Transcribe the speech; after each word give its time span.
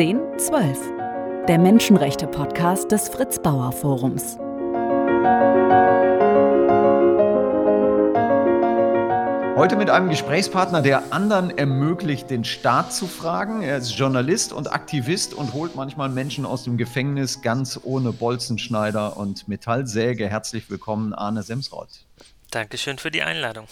1012, 0.00 1.44
der 1.46 1.58
Menschenrechte-Podcast 1.58 2.90
des 2.90 3.10
Fritz 3.10 3.38
Bauer 3.38 3.70
Forums. 3.70 4.38
Heute 9.58 9.76
mit 9.76 9.90
einem 9.90 10.08
Gesprächspartner, 10.08 10.80
der 10.80 11.12
anderen 11.12 11.50
ermöglicht, 11.50 12.30
den 12.30 12.46
Staat 12.46 12.94
zu 12.94 13.06
fragen. 13.06 13.60
Er 13.60 13.76
ist 13.76 13.90
Journalist 13.90 14.54
und 14.54 14.72
Aktivist 14.72 15.34
und 15.34 15.52
holt 15.52 15.76
manchmal 15.76 16.08
Menschen 16.08 16.46
aus 16.46 16.64
dem 16.64 16.78
Gefängnis 16.78 17.42
ganz 17.42 17.78
ohne 17.82 18.14
Bolzenschneider 18.14 19.18
und 19.18 19.48
Metallsäge. 19.48 20.30
Herzlich 20.30 20.70
willkommen, 20.70 21.12
Arne 21.12 21.42
Semsrott. 21.42 22.06
Dankeschön 22.50 22.96
für 22.96 23.10
die 23.10 23.22
Einladung. 23.22 23.66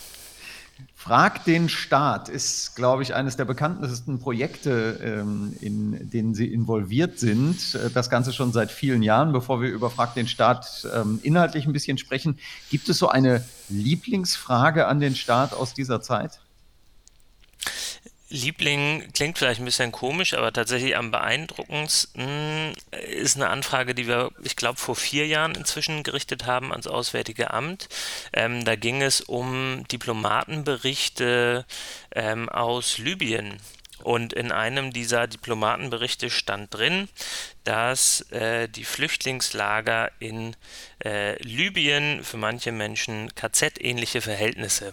Frag 0.94 1.44
den 1.44 1.68
Staat 1.68 2.28
ist, 2.28 2.74
glaube 2.76 3.02
ich, 3.02 3.14
eines 3.14 3.36
der 3.36 3.44
bekanntesten 3.44 4.18
Projekte, 4.18 4.98
ähm, 5.02 5.54
in 5.60 6.10
denen 6.10 6.34
Sie 6.34 6.52
involviert 6.52 7.18
sind. 7.18 7.74
Äh, 7.74 7.90
das 7.90 8.10
Ganze 8.10 8.32
schon 8.32 8.52
seit 8.52 8.70
vielen 8.70 9.02
Jahren. 9.02 9.32
Bevor 9.32 9.62
wir 9.62 9.70
über 9.70 9.90
Frag 9.90 10.14
den 10.14 10.28
Staat 10.28 10.86
ähm, 10.92 11.20
inhaltlich 11.22 11.66
ein 11.66 11.72
bisschen 11.72 11.98
sprechen, 11.98 12.38
gibt 12.70 12.88
es 12.88 12.98
so 12.98 13.08
eine 13.08 13.44
Lieblingsfrage 13.68 14.86
an 14.86 15.00
den 15.00 15.14
Staat 15.14 15.52
aus 15.52 15.72
dieser 15.72 16.00
Zeit? 16.00 16.40
Liebling 18.30 19.10
klingt 19.14 19.38
vielleicht 19.38 19.60
ein 19.60 19.64
bisschen 19.64 19.90
komisch, 19.90 20.34
aber 20.34 20.52
tatsächlich 20.52 20.96
am 20.96 21.10
beeindruckendsten 21.10 22.74
ist 23.10 23.36
eine 23.36 23.48
Anfrage, 23.48 23.94
die 23.94 24.06
wir, 24.06 24.30
ich 24.42 24.54
glaube, 24.56 24.78
vor 24.78 24.96
vier 24.96 25.26
Jahren 25.26 25.54
inzwischen 25.54 26.02
gerichtet 26.02 26.44
haben 26.44 26.70
ans 26.70 26.86
Auswärtige 26.86 27.52
Amt. 27.52 27.88
Ähm, 28.34 28.64
da 28.64 28.76
ging 28.76 29.00
es 29.00 29.22
um 29.22 29.84
Diplomatenberichte 29.90 31.64
ähm, 32.14 32.48
aus 32.50 32.98
Libyen. 32.98 33.58
Und 34.02 34.32
in 34.32 34.52
einem 34.52 34.92
dieser 34.92 35.26
Diplomatenberichte 35.26 36.30
stand 36.30 36.74
drin, 36.74 37.08
dass 37.64 38.22
äh, 38.30 38.68
die 38.68 38.84
Flüchtlingslager 38.84 40.10
in 40.20 40.56
äh, 41.04 41.40
Libyen 41.42 42.24
für 42.24 42.38
manche 42.38 42.72
Menschen 42.72 43.34
KZ-ähnliche 43.34 44.22
Verhältnisse 44.22 44.92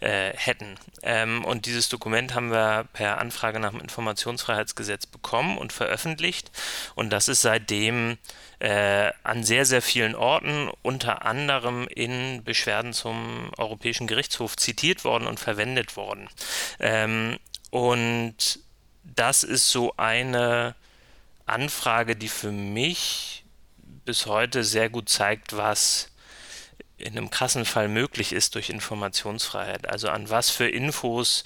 äh, 0.00 0.32
hätten. 0.34 0.76
Ähm, 1.02 1.44
und 1.44 1.66
dieses 1.66 1.88
Dokument 1.88 2.34
haben 2.34 2.50
wir 2.50 2.88
per 2.92 3.18
Anfrage 3.18 3.60
nach 3.60 3.70
dem 3.70 3.80
Informationsfreiheitsgesetz 3.80 5.06
bekommen 5.06 5.58
und 5.58 5.72
veröffentlicht. 5.72 6.50
Und 6.96 7.10
das 7.10 7.28
ist 7.28 7.42
seitdem 7.42 8.18
äh, 8.58 9.12
an 9.22 9.44
sehr, 9.44 9.64
sehr 9.64 9.82
vielen 9.82 10.16
Orten, 10.16 10.70
unter 10.82 11.24
anderem 11.24 11.86
in 11.88 12.42
Beschwerden 12.42 12.92
zum 12.92 13.52
Europäischen 13.56 14.08
Gerichtshof 14.08 14.56
zitiert 14.56 15.04
worden 15.04 15.28
und 15.28 15.38
verwendet 15.38 15.96
worden. 15.96 16.28
Ähm, 16.80 17.38
und 17.70 18.60
das 19.02 19.42
ist 19.42 19.70
so 19.70 19.94
eine 19.96 20.74
Anfrage, 21.46 22.16
die 22.16 22.28
für 22.28 22.52
mich 22.52 23.44
bis 24.04 24.26
heute 24.26 24.64
sehr 24.64 24.90
gut 24.90 25.08
zeigt, 25.08 25.56
was 25.56 26.10
in 26.98 27.16
einem 27.16 27.30
krassen 27.30 27.64
Fall 27.64 27.88
möglich 27.88 28.32
ist 28.32 28.54
durch 28.54 28.70
Informationsfreiheit. 28.70 29.88
Also 29.88 30.08
an 30.08 30.30
was 30.30 30.50
für 30.50 30.68
Infos, 30.68 31.44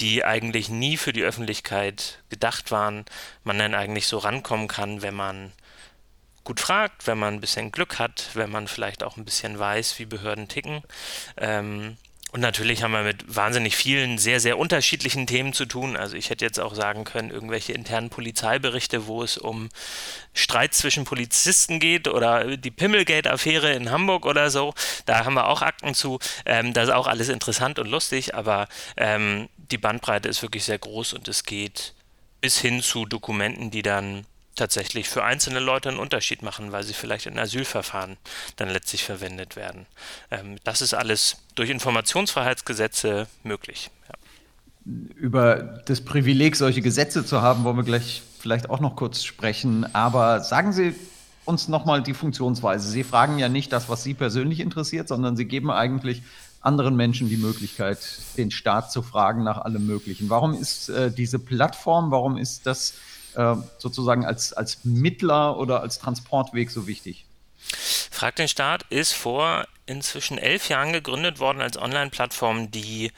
die 0.00 0.24
eigentlich 0.24 0.68
nie 0.68 0.96
für 0.96 1.12
die 1.12 1.22
Öffentlichkeit 1.22 2.22
gedacht 2.30 2.70
waren, 2.70 3.04
man 3.44 3.58
dann 3.58 3.74
eigentlich 3.74 4.06
so 4.06 4.18
rankommen 4.18 4.68
kann, 4.68 5.02
wenn 5.02 5.14
man 5.14 5.52
gut 6.44 6.60
fragt, 6.60 7.06
wenn 7.06 7.18
man 7.18 7.34
ein 7.34 7.40
bisschen 7.40 7.72
Glück 7.72 7.98
hat, 7.98 8.30
wenn 8.34 8.50
man 8.50 8.68
vielleicht 8.68 9.02
auch 9.02 9.16
ein 9.16 9.24
bisschen 9.24 9.58
weiß, 9.58 9.98
wie 9.98 10.06
Behörden 10.06 10.48
ticken. 10.48 10.82
Ähm, 11.36 11.96
und 12.30 12.40
natürlich 12.40 12.82
haben 12.82 12.92
wir 12.92 13.02
mit 13.02 13.24
wahnsinnig 13.34 13.74
vielen 13.74 14.18
sehr, 14.18 14.38
sehr 14.38 14.58
unterschiedlichen 14.58 15.26
Themen 15.26 15.54
zu 15.54 15.64
tun. 15.64 15.96
Also 15.96 16.14
ich 16.14 16.28
hätte 16.28 16.44
jetzt 16.44 16.60
auch 16.60 16.74
sagen 16.74 17.04
können, 17.04 17.30
irgendwelche 17.30 17.72
internen 17.72 18.10
Polizeiberichte, 18.10 19.06
wo 19.06 19.22
es 19.22 19.38
um 19.38 19.70
Streit 20.34 20.74
zwischen 20.74 21.04
Polizisten 21.04 21.80
geht 21.80 22.06
oder 22.06 22.58
die 22.58 22.70
Pimmelgate-Affäre 22.70 23.72
in 23.72 23.90
Hamburg 23.90 24.26
oder 24.26 24.50
so. 24.50 24.74
Da 25.06 25.24
haben 25.24 25.34
wir 25.34 25.48
auch 25.48 25.62
Akten 25.62 25.94
zu. 25.94 26.18
Ähm, 26.44 26.74
das 26.74 26.88
ist 26.88 26.94
auch 26.94 27.06
alles 27.06 27.30
interessant 27.30 27.78
und 27.78 27.88
lustig, 27.88 28.34
aber 28.34 28.68
ähm, 28.98 29.48
die 29.56 29.78
Bandbreite 29.78 30.28
ist 30.28 30.42
wirklich 30.42 30.64
sehr 30.64 30.78
groß 30.78 31.14
und 31.14 31.28
es 31.28 31.44
geht 31.44 31.94
bis 32.42 32.58
hin 32.58 32.82
zu 32.82 33.06
Dokumenten, 33.06 33.70
die 33.70 33.82
dann 33.82 34.26
tatsächlich 34.58 35.08
für 35.08 35.24
einzelne 35.24 35.60
Leute 35.60 35.88
einen 35.88 35.98
Unterschied 35.98 36.42
machen, 36.42 36.72
weil 36.72 36.82
sie 36.82 36.92
vielleicht 36.92 37.26
in 37.26 37.38
Asylverfahren 37.38 38.16
dann 38.56 38.68
letztlich 38.68 39.04
verwendet 39.04 39.56
werden. 39.56 39.86
Ähm, 40.30 40.56
das 40.64 40.82
ist 40.82 40.94
alles 40.94 41.38
durch 41.54 41.70
Informationsfreiheitsgesetze 41.70 43.26
möglich. 43.42 43.90
Ja. 44.08 44.14
Über 45.16 45.80
das 45.86 46.02
Privileg, 46.02 46.56
solche 46.56 46.82
Gesetze 46.82 47.24
zu 47.24 47.42
haben, 47.42 47.64
wollen 47.64 47.76
wir 47.76 47.84
gleich 47.84 48.22
vielleicht 48.38 48.70
auch 48.70 48.80
noch 48.80 48.96
kurz 48.96 49.24
sprechen. 49.24 49.94
Aber 49.94 50.40
sagen 50.40 50.72
Sie 50.72 50.94
uns 51.44 51.68
nochmal 51.68 52.02
die 52.02 52.14
Funktionsweise. 52.14 52.88
Sie 52.88 53.04
fragen 53.04 53.38
ja 53.38 53.48
nicht 53.48 53.72
das, 53.72 53.88
was 53.88 54.02
Sie 54.02 54.14
persönlich 54.14 54.60
interessiert, 54.60 55.08
sondern 55.08 55.36
Sie 55.36 55.46
geben 55.46 55.70
eigentlich 55.70 56.22
anderen 56.60 56.96
Menschen 56.96 57.28
die 57.28 57.36
Möglichkeit, 57.36 57.98
den 58.36 58.50
Staat 58.50 58.92
zu 58.92 59.02
fragen 59.02 59.44
nach 59.44 59.58
allem 59.58 59.86
Möglichen. 59.86 60.28
Warum 60.28 60.54
ist 60.54 60.88
äh, 60.88 61.10
diese 61.10 61.38
Plattform, 61.38 62.10
warum 62.10 62.36
ist 62.36 62.66
das 62.66 62.94
äh, 63.38 63.54
sozusagen 63.78 64.26
als, 64.26 64.52
als 64.52 64.84
Mittler 64.84 65.56
oder 65.58 65.80
als 65.80 65.98
Transportweg 65.98 66.70
so 66.70 66.86
wichtig? 66.86 67.24
Frag 68.10 68.36
den 68.36 68.48
Staat 68.48 68.84
ist 68.90 69.12
vor 69.12 69.66
inzwischen 69.86 70.38
elf 70.38 70.68
Jahren 70.68 70.92
gegründet 70.92 71.38
worden 71.38 71.62
als 71.62 71.78
Online-Plattform, 71.78 72.70
die 72.70 73.12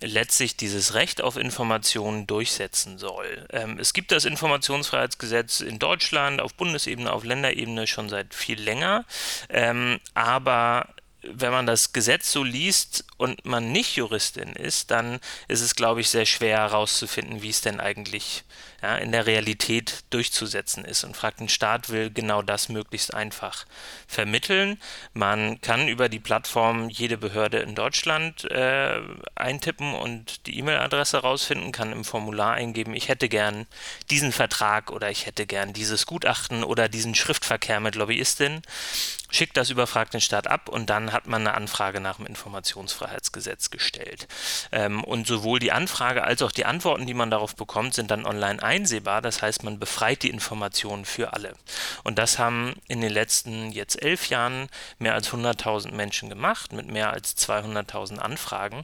letztlich 0.00 0.56
dieses 0.56 0.94
Recht 0.94 1.22
auf 1.22 1.36
Informationen 1.36 2.26
durchsetzen 2.26 2.98
soll. 2.98 3.46
Ähm, 3.50 3.78
es 3.78 3.92
gibt 3.92 4.12
das 4.12 4.24
Informationsfreiheitsgesetz 4.24 5.60
in 5.60 5.78
Deutschland 5.78 6.40
auf 6.40 6.54
Bundesebene, 6.54 7.12
auf 7.12 7.24
Länderebene 7.24 7.86
schon 7.86 8.08
seit 8.08 8.34
viel 8.34 8.60
länger, 8.60 9.04
ähm, 9.48 10.00
aber 10.14 10.88
wenn 11.22 11.52
man 11.52 11.66
das 11.66 11.92
Gesetz 11.92 12.32
so 12.32 12.42
liest 12.42 13.04
und 13.16 13.44
man 13.44 13.70
nicht 13.70 13.96
Juristin 13.96 14.52
ist, 14.54 14.90
dann 14.90 15.20
ist 15.48 15.60
es, 15.60 15.76
glaube 15.76 16.00
ich, 16.00 16.10
sehr 16.10 16.26
schwer 16.26 16.58
herauszufinden, 16.58 17.42
wie 17.42 17.50
es 17.50 17.60
denn 17.60 17.80
eigentlich 17.80 18.44
ja, 18.82 18.96
in 18.96 19.12
der 19.12 19.26
Realität 19.26 20.04
durchzusetzen 20.10 20.84
ist. 20.84 21.04
Und 21.04 21.16
fragt 21.16 21.40
den 21.40 21.48
Staat 21.48 21.88
will 21.90 22.10
genau 22.10 22.42
das 22.42 22.68
möglichst 22.68 23.14
einfach 23.14 23.64
vermitteln. 24.06 24.78
Man 25.14 25.60
kann 25.60 25.88
über 25.88 26.08
die 26.08 26.18
Plattform 26.18 26.88
jede 26.88 27.16
Behörde 27.16 27.58
in 27.58 27.74
Deutschland 27.74 28.50
äh, 28.50 29.00
eintippen 29.34 29.94
und 29.94 30.46
die 30.46 30.58
E-Mail-Adresse 30.58 31.18
rausfinden, 31.18 31.72
kann 31.72 31.92
im 31.92 32.04
Formular 32.04 32.54
eingeben, 32.54 32.94
ich 32.94 33.08
hätte 33.08 33.28
gern 33.28 33.66
diesen 34.10 34.32
Vertrag 34.32 34.90
oder 34.90 35.10
ich 35.10 35.26
hätte 35.26 35.46
gern 35.46 35.72
dieses 35.72 36.06
Gutachten 36.06 36.64
oder 36.64 36.88
diesen 36.88 37.14
Schriftverkehr 37.14 37.80
mit 37.80 37.94
Lobbyistin 37.94 38.62
schickt 39.32 39.56
das 39.56 39.70
über 39.70 39.86
Frag 39.86 40.10
den 40.10 40.20
Staat 40.20 40.46
ab 40.46 40.68
und 40.68 40.90
dann 40.90 41.12
hat 41.12 41.26
man 41.26 41.40
eine 41.42 41.54
Anfrage 41.54 42.00
nach 42.00 42.16
dem 42.16 42.26
Informationsfreiheitsgesetz 42.26 43.70
gestellt. 43.70 44.28
Ähm, 44.70 45.02
und 45.02 45.26
sowohl 45.26 45.58
die 45.58 45.72
Anfrage 45.72 46.22
als 46.22 46.42
auch 46.42 46.52
die 46.52 46.66
Antworten, 46.66 47.06
die 47.06 47.14
man 47.14 47.30
darauf 47.30 47.56
bekommt, 47.56 47.94
sind 47.94 48.10
dann 48.10 48.26
online 48.26 48.62
einsehbar. 48.72 49.20
Das 49.20 49.42
heißt, 49.42 49.64
man 49.64 49.78
befreit 49.78 50.22
die 50.22 50.30
Informationen 50.30 51.04
für 51.04 51.34
alle. 51.34 51.52
Und 52.04 52.18
das 52.18 52.38
haben 52.38 52.74
in 52.88 53.02
den 53.02 53.12
letzten 53.12 53.70
jetzt 53.70 54.00
elf 54.02 54.28
Jahren 54.28 54.68
mehr 54.98 55.14
als 55.14 55.30
100.000 55.30 55.92
Menschen 55.92 56.30
gemacht 56.30 56.72
mit 56.72 56.90
mehr 56.90 57.12
als 57.12 57.36
200.000 57.36 58.18
Anfragen. 58.18 58.80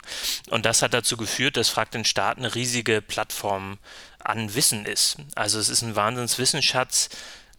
Und 0.50 0.66
das 0.66 0.82
hat 0.82 0.92
dazu 0.92 1.16
geführt, 1.16 1.56
dass 1.56 1.70
Frag 1.70 1.90
den 1.90 2.04
Staat 2.04 2.36
eine 2.36 2.54
riesige 2.54 3.00
Plattform 3.00 3.78
an 4.22 4.54
Wissen 4.54 4.84
ist. 4.84 5.16
Also 5.34 5.58
es 5.58 5.70
ist 5.70 5.82
ein 5.82 5.96
Wahnsinnswissensschatz, 5.96 7.08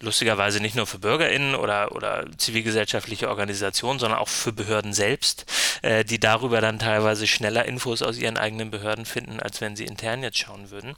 lustigerweise 0.00 0.60
nicht 0.60 0.76
nur 0.76 0.86
für 0.86 0.98
BürgerInnen 0.98 1.56
oder, 1.56 1.92
oder 1.92 2.26
zivilgesellschaftliche 2.38 3.28
Organisationen, 3.28 3.98
sondern 3.98 4.20
auch 4.20 4.28
für 4.28 4.52
Behörden 4.52 4.92
selbst, 4.92 5.46
äh, 5.82 6.04
die 6.04 6.20
darüber 6.20 6.60
dann 6.60 6.78
teilweise 6.78 7.26
schneller 7.26 7.64
Infos 7.64 8.02
aus 8.02 8.16
ihren 8.18 8.38
eigenen 8.38 8.70
Behörden 8.70 9.04
finden, 9.04 9.40
als 9.40 9.60
wenn 9.60 9.76
sie 9.76 9.84
intern 9.84 10.22
jetzt 10.22 10.38
schauen 10.38 10.70
würden. 10.70 10.94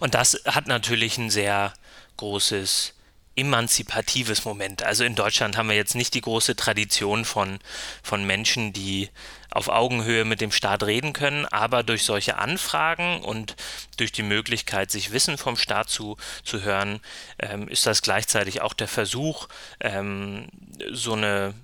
Und 0.00 0.14
das 0.14 0.40
hat 0.46 0.66
natürlich 0.66 1.18
ein 1.18 1.30
sehr 1.30 1.72
großes 2.16 2.94
emanzipatives 3.36 4.44
Moment. 4.44 4.82
Also 4.82 5.04
in 5.04 5.14
Deutschland 5.14 5.56
haben 5.56 5.68
wir 5.68 5.76
jetzt 5.76 5.94
nicht 5.94 6.14
die 6.14 6.20
große 6.20 6.54
Tradition 6.56 7.24
von, 7.24 7.58
von 8.02 8.24
Menschen, 8.24 8.72
die 8.72 9.10
auf 9.50 9.68
Augenhöhe 9.68 10.24
mit 10.24 10.40
dem 10.40 10.52
Staat 10.52 10.82
reden 10.84 11.12
können, 11.12 11.46
aber 11.46 11.82
durch 11.82 12.04
solche 12.04 12.38
Anfragen 12.38 13.22
und 13.22 13.56
durch 13.96 14.12
die 14.12 14.22
Möglichkeit, 14.22 14.90
sich 14.90 15.12
Wissen 15.12 15.38
vom 15.38 15.56
Staat 15.56 15.88
zu, 15.88 16.16
zu 16.44 16.62
hören, 16.62 17.00
ähm, 17.38 17.68
ist 17.68 17.86
das 17.86 18.02
gleichzeitig 18.02 18.62
auch 18.62 18.72
der 18.72 18.88
Versuch, 18.88 19.48
ähm, 19.80 20.48
so, 20.92 21.14
eine, 21.14 21.54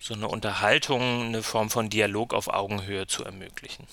so 0.00 0.14
eine 0.14 0.28
Unterhaltung, 0.28 1.26
eine 1.26 1.42
Form 1.42 1.70
von 1.70 1.90
Dialog 1.90 2.34
auf 2.34 2.48
Augenhöhe 2.48 3.06
zu 3.06 3.24
ermöglichen. 3.24 3.86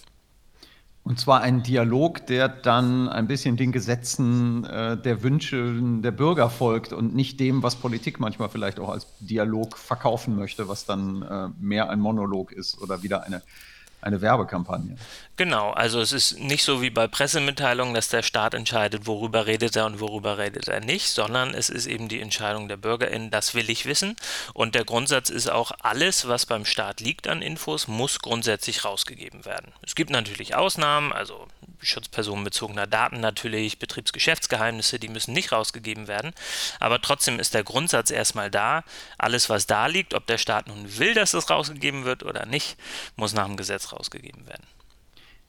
Und 1.06 1.20
zwar 1.20 1.42
ein 1.42 1.64
Dialog, 1.64 2.26
der 2.28 2.48
dann 2.48 3.10
ein 3.10 3.28
bisschen 3.28 3.58
den 3.58 3.74
Gesetzen 3.74 4.64
äh, 4.64 4.96
der 4.96 5.22
Wünsche 5.22 5.78
der 6.02 6.12
Bürger 6.12 6.50
folgt 6.50 6.94
und 6.94 7.14
nicht 7.14 7.42
dem, 7.42 7.62
was 7.62 7.76
Politik 7.76 8.22
manchmal 8.22 8.48
vielleicht 8.48 8.80
auch 8.80 8.88
als 8.88 9.08
Dialog 9.20 9.78
verkaufen 9.78 10.38
möchte, 10.38 10.70
was 10.70 10.86
dann 10.86 11.22
äh, 11.22 11.50
mehr 11.60 11.90
ein 11.90 12.00
Monolog 12.00 12.54
ist 12.54 12.82
oder 12.82 13.04
wieder 13.04 13.24
eine 13.24 13.42
eine 14.04 14.22
Werbekampagne. 14.22 14.96
Genau, 15.36 15.72
also 15.72 16.00
es 16.00 16.12
ist 16.12 16.40
nicht 16.40 16.64
so 16.64 16.82
wie 16.82 16.92
bei 16.92 17.08
Pressemitteilungen, 17.08 17.96
dass 17.96 18.10
der 18.10 18.22
Staat 18.22 18.54
entscheidet, 18.54 19.08
worüber 19.08 19.48
redet 19.48 19.76
er 19.76 19.88
und 19.88 20.00
worüber 20.00 20.38
redet 20.38 20.68
er 20.68 20.80
nicht, 20.80 21.10
sondern 21.10 21.56
es 21.56 21.70
ist 21.70 21.88
eben 21.88 22.08
die 22.08 22.22
Entscheidung 22.22 22.68
der 22.68 22.78
BürgerInnen, 22.78 23.32
das 23.32 23.56
will 23.56 23.70
ich 23.70 23.86
wissen. 23.86 24.16
Und 24.54 24.76
der 24.76 24.86
Grundsatz 24.86 25.30
ist 25.30 25.50
auch, 25.50 25.72
alles, 25.82 26.28
was 26.28 26.46
beim 26.46 26.66
Staat 26.66 27.00
liegt 27.00 27.28
an 27.28 27.42
Infos, 27.42 27.88
muss 27.88 28.20
grundsätzlich 28.20 28.86
rausgegeben 28.86 29.46
werden. 29.46 29.72
Es 29.82 29.96
gibt 29.96 30.12
natürlich 30.12 30.56
Ausnahmen, 30.56 31.12
also 31.12 31.48
schutzpersonenbezogener 31.84 32.88
Daten 32.88 33.20
natürlich, 33.20 33.80
Betriebsgeschäftsgeheimnisse, 33.80 35.00
die 35.00 35.10
müssen 35.10 35.34
nicht 35.34 35.52
rausgegeben 35.52 36.08
werden. 36.08 36.32
Aber 36.80 37.02
trotzdem 37.02 37.40
ist 37.40 37.54
der 37.54 37.64
Grundsatz 37.64 38.12
erstmal 38.12 38.50
da, 38.50 38.84
alles, 39.18 39.50
was 39.50 39.68
da 39.68 39.88
liegt, 39.88 40.14
ob 40.14 40.28
der 40.28 40.38
Staat 40.38 40.68
nun 40.68 40.98
will, 40.98 41.14
dass 41.14 41.34
es 41.34 41.50
rausgegeben 41.50 42.06
wird 42.06 42.24
oder 42.24 42.46
nicht, 42.46 42.78
muss 43.16 43.34
nach 43.34 43.48
dem 43.48 43.58
Gesetz 43.58 43.92
rausgegeben 43.92 44.48
werden. 44.48 44.64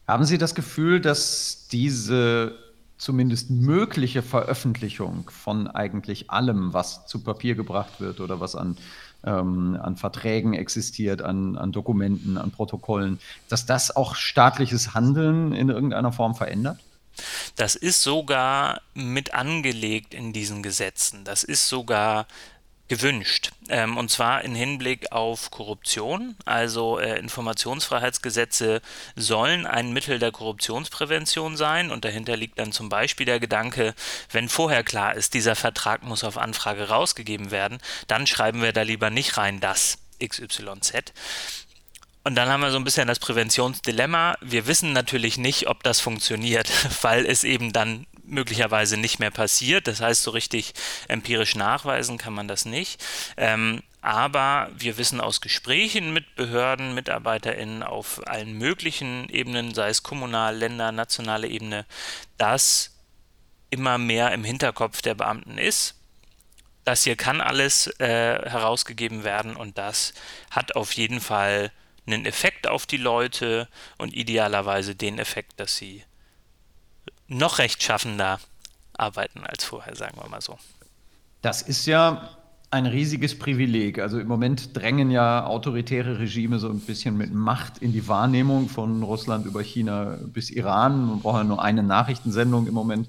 Haben 0.06 0.24
Sie 0.24 0.38
das 0.38 0.54
Gefühl, 0.54 1.00
dass 1.00 1.68
diese 1.72 2.58
zumindest 2.98 3.50
mögliche 3.50 4.22
Veröffentlichung 4.22 5.30
von 5.30 5.66
eigentlich 5.66 6.30
allem, 6.30 6.72
was 6.72 7.06
zu 7.06 7.22
Papier 7.22 7.54
gebracht 7.54 8.00
wird 8.00 8.20
oder 8.20 8.40
was 8.40 8.54
an, 8.54 8.76
ähm, 9.24 9.78
an 9.80 9.96
Verträgen 9.96 10.54
existiert, 10.54 11.22
an, 11.22 11.56
an 11.56 11.72
Dokumenten, 11.72 12.38
an 12.38 12.50
Protokollen, 12.50 13.18
dass 13.48 13.66
das 13.66 13.94
auch 13.94 14.14
staatliches 14.14 14.94
Handeln 14.94 15.52
in 15.52 15.68
irgendeiner 15.68 16.12
Form 16.12 16.34
verändert? 16.34 16.78
Das 17.56 17.76
ist 17.76 18.02
sogar 18.02 18.80
mit 18.94 19.34
angelegt 19.34 20.14
in 20.14 20.32
diesen 20.32 20.62
Gesetzen. 20.62 21.24
Das 21.24 21.44
ist 21.44 21.68
sogar 21.68 22.26
gewünscht. 22.88 23.50
Ähm, 23.68 23.96
und 23.96 24.10
zwar 24.10 24.42
in 24.42 24.54
Hinblick 24.54 25.10
auf 25.12 25.50
Korruption. 25.50 26.36
Also 26.44 26.98
äh, 26.98 27.18
Informationsfreiheitsgesetze 27.18 28.82
sollen 29.16 29.66
ein 29.66 29.92
Mittel 29.92 30.18
der 30.18 30.32
Korruptionsprävention 30.32 31.56
sein. 31.56 31.90
Und 31.90 32.04
dahinter 32.04 32.36
liegt 32.36 32.58
dann 32.58 32.72
zum 32.72 32.88
Beispiel 32.88 33.26
der 33.26 33.40
Gedanke, 33.40 33.94
wenn 34.30 34.48
vorher 34.48 34.84
klar 34.84 35.14
ist, 35.14 35.34
dieser 35.34 35.56
Vertrag 35.56 36.02
muss 36.02 36.24
auf 36.24 36.36
Anfrage 36.36 36.88
rausgegeben 36.88 37.50
werden, 37.50 37.78
dann 38.06 38.26
schreiben 38.26 38.60
wir 38.62 38.72
da 38.72 38.82
lieber 38.82 39.10
nicht 39.10 39.36
rein 39.36 39.60
das 39.60 39.98
XYZ. 40.22 41.12
Und 42.26 42.36
dann 42.36 42.48
haben 42.48 42.62
wir 42.62 42.70
so 42.70 42.78
ein 42.78 42.84
bisschen 42.84 43.06
das 43.06 43.18
Präventionsdilemma. 43.18 44.36
Wir 44.40 44.66
wissen 44.66 44.92
natürlich 44.92 45.36
nicht, 45.36 45.68
ob 45.68 45.82
das 45.82 46.00
funktioniert, 46.00 46.70
weil 47.02 47.26
es 47.26 47.44
eben 47.44 47.72
dann 47.72 48.06
möglicherweise 48.26 48.96
nicht 48.96 49.18
mehr 49.18 49.30
passiert. 49.30 49.86
Das 49.86 50.00
heißt, 50.00 50.22
so 50.22 50.30
richtig 50.30 50.74
empirisch 51.08 51.54
nachweisen 51.54 52.18
kann 52.18 52.34
man 52.34 52.48
das 52.48 52.64
nicht. 52.64 53.04
Ähm, 53.36 53.82
aber 54.00 54.70
wir 54.76 54.98
wissen 54.98 55.20
aus 55.20 55.40
Gesprächen 55.40 56.12
mit 56.12 56.36
Behörden, 56.36 56.94
MitarbeiterInnen 56.94 57.82
auf 57.82 58.20
allen 58.26 58.52
möglichen 58.58 59.30
Ebenen, 59.30 59.72
sei 59.72 59.88
es 59.88 60.02
kommunal, 60.02 60.56
Länder, 60.56 60.92
nationale 60.92 61.48
Ebene, 61.48 61.86
dass 62.36 62.90
immer 63.70 63.96
mehr 63.96 64.32
im 64.32 64.44
Hinterkopf 64.44 65.00
der 65.00 65.14
Beamten 65.14 65.56
ist. 65.56 65.94
Das 66.84 67.04
hier 67.04 67.16
kann 67.16 67.40
alles 67.40 67.86
äh, 67.98 68.06
herausgegeben 68.48 69.24
werden 69.24 69.56
und 69.56 69.78
das 69.78 70.12
hat 70.50 70.76
auf 70.76 70.92
jeden 70.92 71.22
Fall 71.22 71.72
einen 72.06 72.26
Effekt 72.26 72.66
auf 72.66 72.84
die 72.84 72.98
Leute 72.98 73.68
und 73.96 74.14
idealerweise 74.14 74.94
den 74.94 75.18
Effekt, 75.18 75.58
dass 75.58 75.76
sie 75.76 76.04
noch 77.28 77.58
rechtschaffender 77.58 78.38
arbeiten 78.96 79.40
als 79.44 79.64
vorher, 79.64 79.96
sagen 79.96 80.16
wir 80.20 80.28
mal 80.28 80.40
so. 80.40 80.58
Das 81.42 81.62
ist 81.62 81.86
ja 81.86 82.30
ein 82.70 82.86
riesiges 82.86 83.38
Privileg. 83.38 83.98
Also 84.00 84.18
im 84.18 84.26
Moment 84.26 84.76
drängen 84.76 85.10
ja 85.10 85.46
autoritäre 85.46 86.18
Regime 86.18 86.58
so 86.58 86.68
ein 86.68 86.80
bisschen 86.80 87.16
mit 87.16 87.32
Macht 87.32 87.78
in 87.78 87.92
die 87.92 88.08
Wahrnehmung 88.08 88.68
von 88.68 89.02
Russland 89.02 89.46
über 89.46 89.62
China 89.62 90.18
bis 90.26 90.50
Iran. 90.50 91.06
Man 91.06 91.20
braucht 91.20 91.36
ja 91.36 91.44
nur 91.44 91.62
eine 91.62 91.82
Nachrichtensendung 91.82 92.66
im 92.66 92.74
Moment 92.74 93.08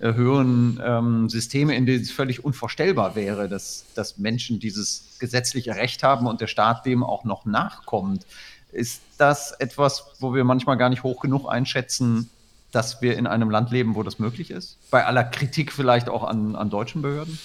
äh, 0.00 0.14
hören 0.14 0.80
ähm, 0.84 1.28
Systeme, 1.28 1.76
in 1.76 1.86
denen 1.86 2.02
es 2.02 2.10
völlig 2.10 2.44
unvorstellbar 2.44 3.14
wäre, 3.14 3.48
dass, 3.48 3.84
dass 3.94 4.18
Menschen 4.18 4.58
dieses 4.58 5.16
gesetzliche 5.20 5.76
Recht 5.76 6.02
haben 6.02 6.26
und 6.26 6.40
der 6.40 6.48
Staat 6.48 6.84
dem 6.84 7.04
auch 7.04 7.22
noch 7.22 7.44
nachkommt. 7.44 8.26
Ist 8.72 9.02
das 9.18 9.52
etwas, 9.52 10.06
wo 10.18 10.34
wir 10.34 10.42
manchmal 10.42 10.76
gar 10.76 10.88
nicht 10.88 11.04
hoch 11.04 11.20
genug 11.20 11.48
einschätzen, 11.48 12.28
dass 12.74 13.02
wir 13.02 13.16
in 13.16 13.26
einem 13.26 13.50
Land 13.50 13.70
leben, 13.70 13.94
wo 13.94 14.02
das 14.02 14.18
möglich 14.18 14.50
ist? 14.50 14.78
Bei 14.90 15.04
aller 15.04 15.24
Kritik 15.24 15.72
vielleicht 15.72 16.08
auch 16.08 16.24
an, 16.24 16.56
an 16.56 16.70
deutschen 16.70 17.02
Behörden? 17.02 17.38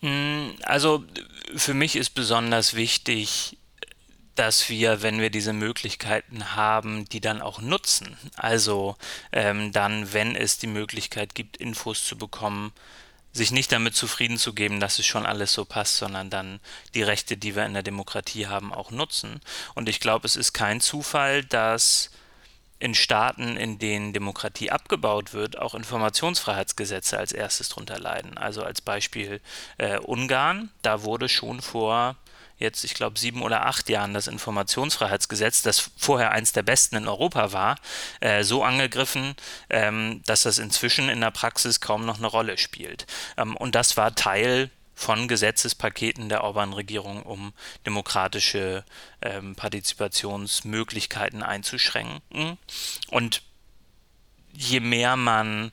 Hm, 0.00 0.52
also 0.62 1.04
für 1.56 1.74
mich 1.74 1.96
ist 1.96 2.10
besonders 2.10 2.74
wichtig, 2.74 3.58
dass 4.36 4.68
wir, 4.68 5.02
wenn 5.02 5.20
wir 5.20 5.30
diese 5.30 5.52
Möglichkeiten 5.52 6.54
haben, 6.54 7.06
die 7.06 7.20
dann 7.20 7.40
auch 7.40 7.60
nutzen. 7.60 8.16
Also 8.36 8.96
ähm, 9.32 9.72
dann, 9.72 10.12
wenn 10.12 10.36
es 10.36 10.58
die 10.58 10.66
Möglichkeit 10.66 11.34
gibt, 11.34 11.56
Infos 11.56 12.04
zu 12.04 12.16
bekommen, 12.16 12.72
sich 13.32 13.50
nicht 13.50 13.72
damit 13.72 13.94
zufrieden 13.94 14.38
zu 14.38 14.54
geben, 14.54 14.80
dass 14.80 14.98
es 14.98 15.06
schon 15.06 15.26
alles 15.26 15.52
so 15.52 15.64
passt, 15.64 15.96
sondern 15.96 16.30
dann 16.30 16.60
die 16.94 17.02
Rechte, 17.02 17.36
die 17.36 17.54
wir 17.56 17.66
in 17.66 17.74
der 17.74 17.82
Demokratie 17.82 18.46
haben, 18.46 18.72
auch 18.72 18.90
nutzen. 18.90 19.40
Und 19.74 19.88
ich 19.88 20.00
glaube, 20.00 20.26
es 20.26 20.36
ist 20.36 20.52
kein 20.52 20.80
Zufall, 20.80 21.44
dass 21.44 22.10
in 22.78 22.94
Staaten, 22.94 23.56
in 23.56 23.78
denen 23.78 24.12
Demokratie 24.12 24.70
abgebaut 24.70 25.32
wird, 25.32 25.58
auch 25.58 25.74
Informationsfreiheitsgesetze 25.74 27.18
als 27.18 27.32
erstes 27.32 27.68
drunter 27.70 27.98
leiden. 27.98 28.36
Also 28.36 28.62
als 28.62 28.80
Beispiel 28.80 29.40
äh, 29.78 29.98
Ungarn, 29.98 30.70
da 30.82 31.02
wurde 31.02 31.28
schon 31.28 31.62
vor 31.62 32.16
jetzt, 32.58 32.84
ich 32.84 32.94
glaube, 32.94 33.18
sieben 33.18 33.42
oder 33.42 33.66
acht 33.66 33.88
Jahren 33.88 34.14
das 34.14 34.26
Informationsfreiheitsgesetz, 34.26 35.62
das 35.62 35.90
vorher 35.96 36.32
eins 36.32 36.52
der 36.52 36.62
besten 36.62 36.96
in 36.96 37.08
Europa 37.08 37.52
war, 37.52 37.76
äh, 38.20 38.44
so 38.44 38.64
angegriffen, 38.64 39.34
ähm, 39.70 40.22
dass 40.26 40.42
das 40.42 40.58
inzwischen 40.58 41.08
in 41.08 41.20
der 41.20 41.30
Praxis 41.30 41.80
kaum 41.80 42.06
noch 42.06 42.18
eine 42.18 42.26
Rolle 42.26 42.58
spielt. 42.58 43.06
Ähm, 43.36 43.56
und 43.56 43.74
das 43.74 43.96
war 43.96 44.14
Teil 44.14 44.70
von 44.96 45.28
Gesetzespaketen 45.28 46.30
der 46.30 46.42
Orban-Regierung, 46.42 47.22
um 47.22 47.52
demokratische 47.84 48.82
ähm, 49.20 49.54
Partizipationsmöglichkeiten 49.54 51.42
einzuschränken. 51.42 52.58
Und 53.10 53.42
je 54.54 54.80
mehr 54.80 55.16
man 55.16 55.70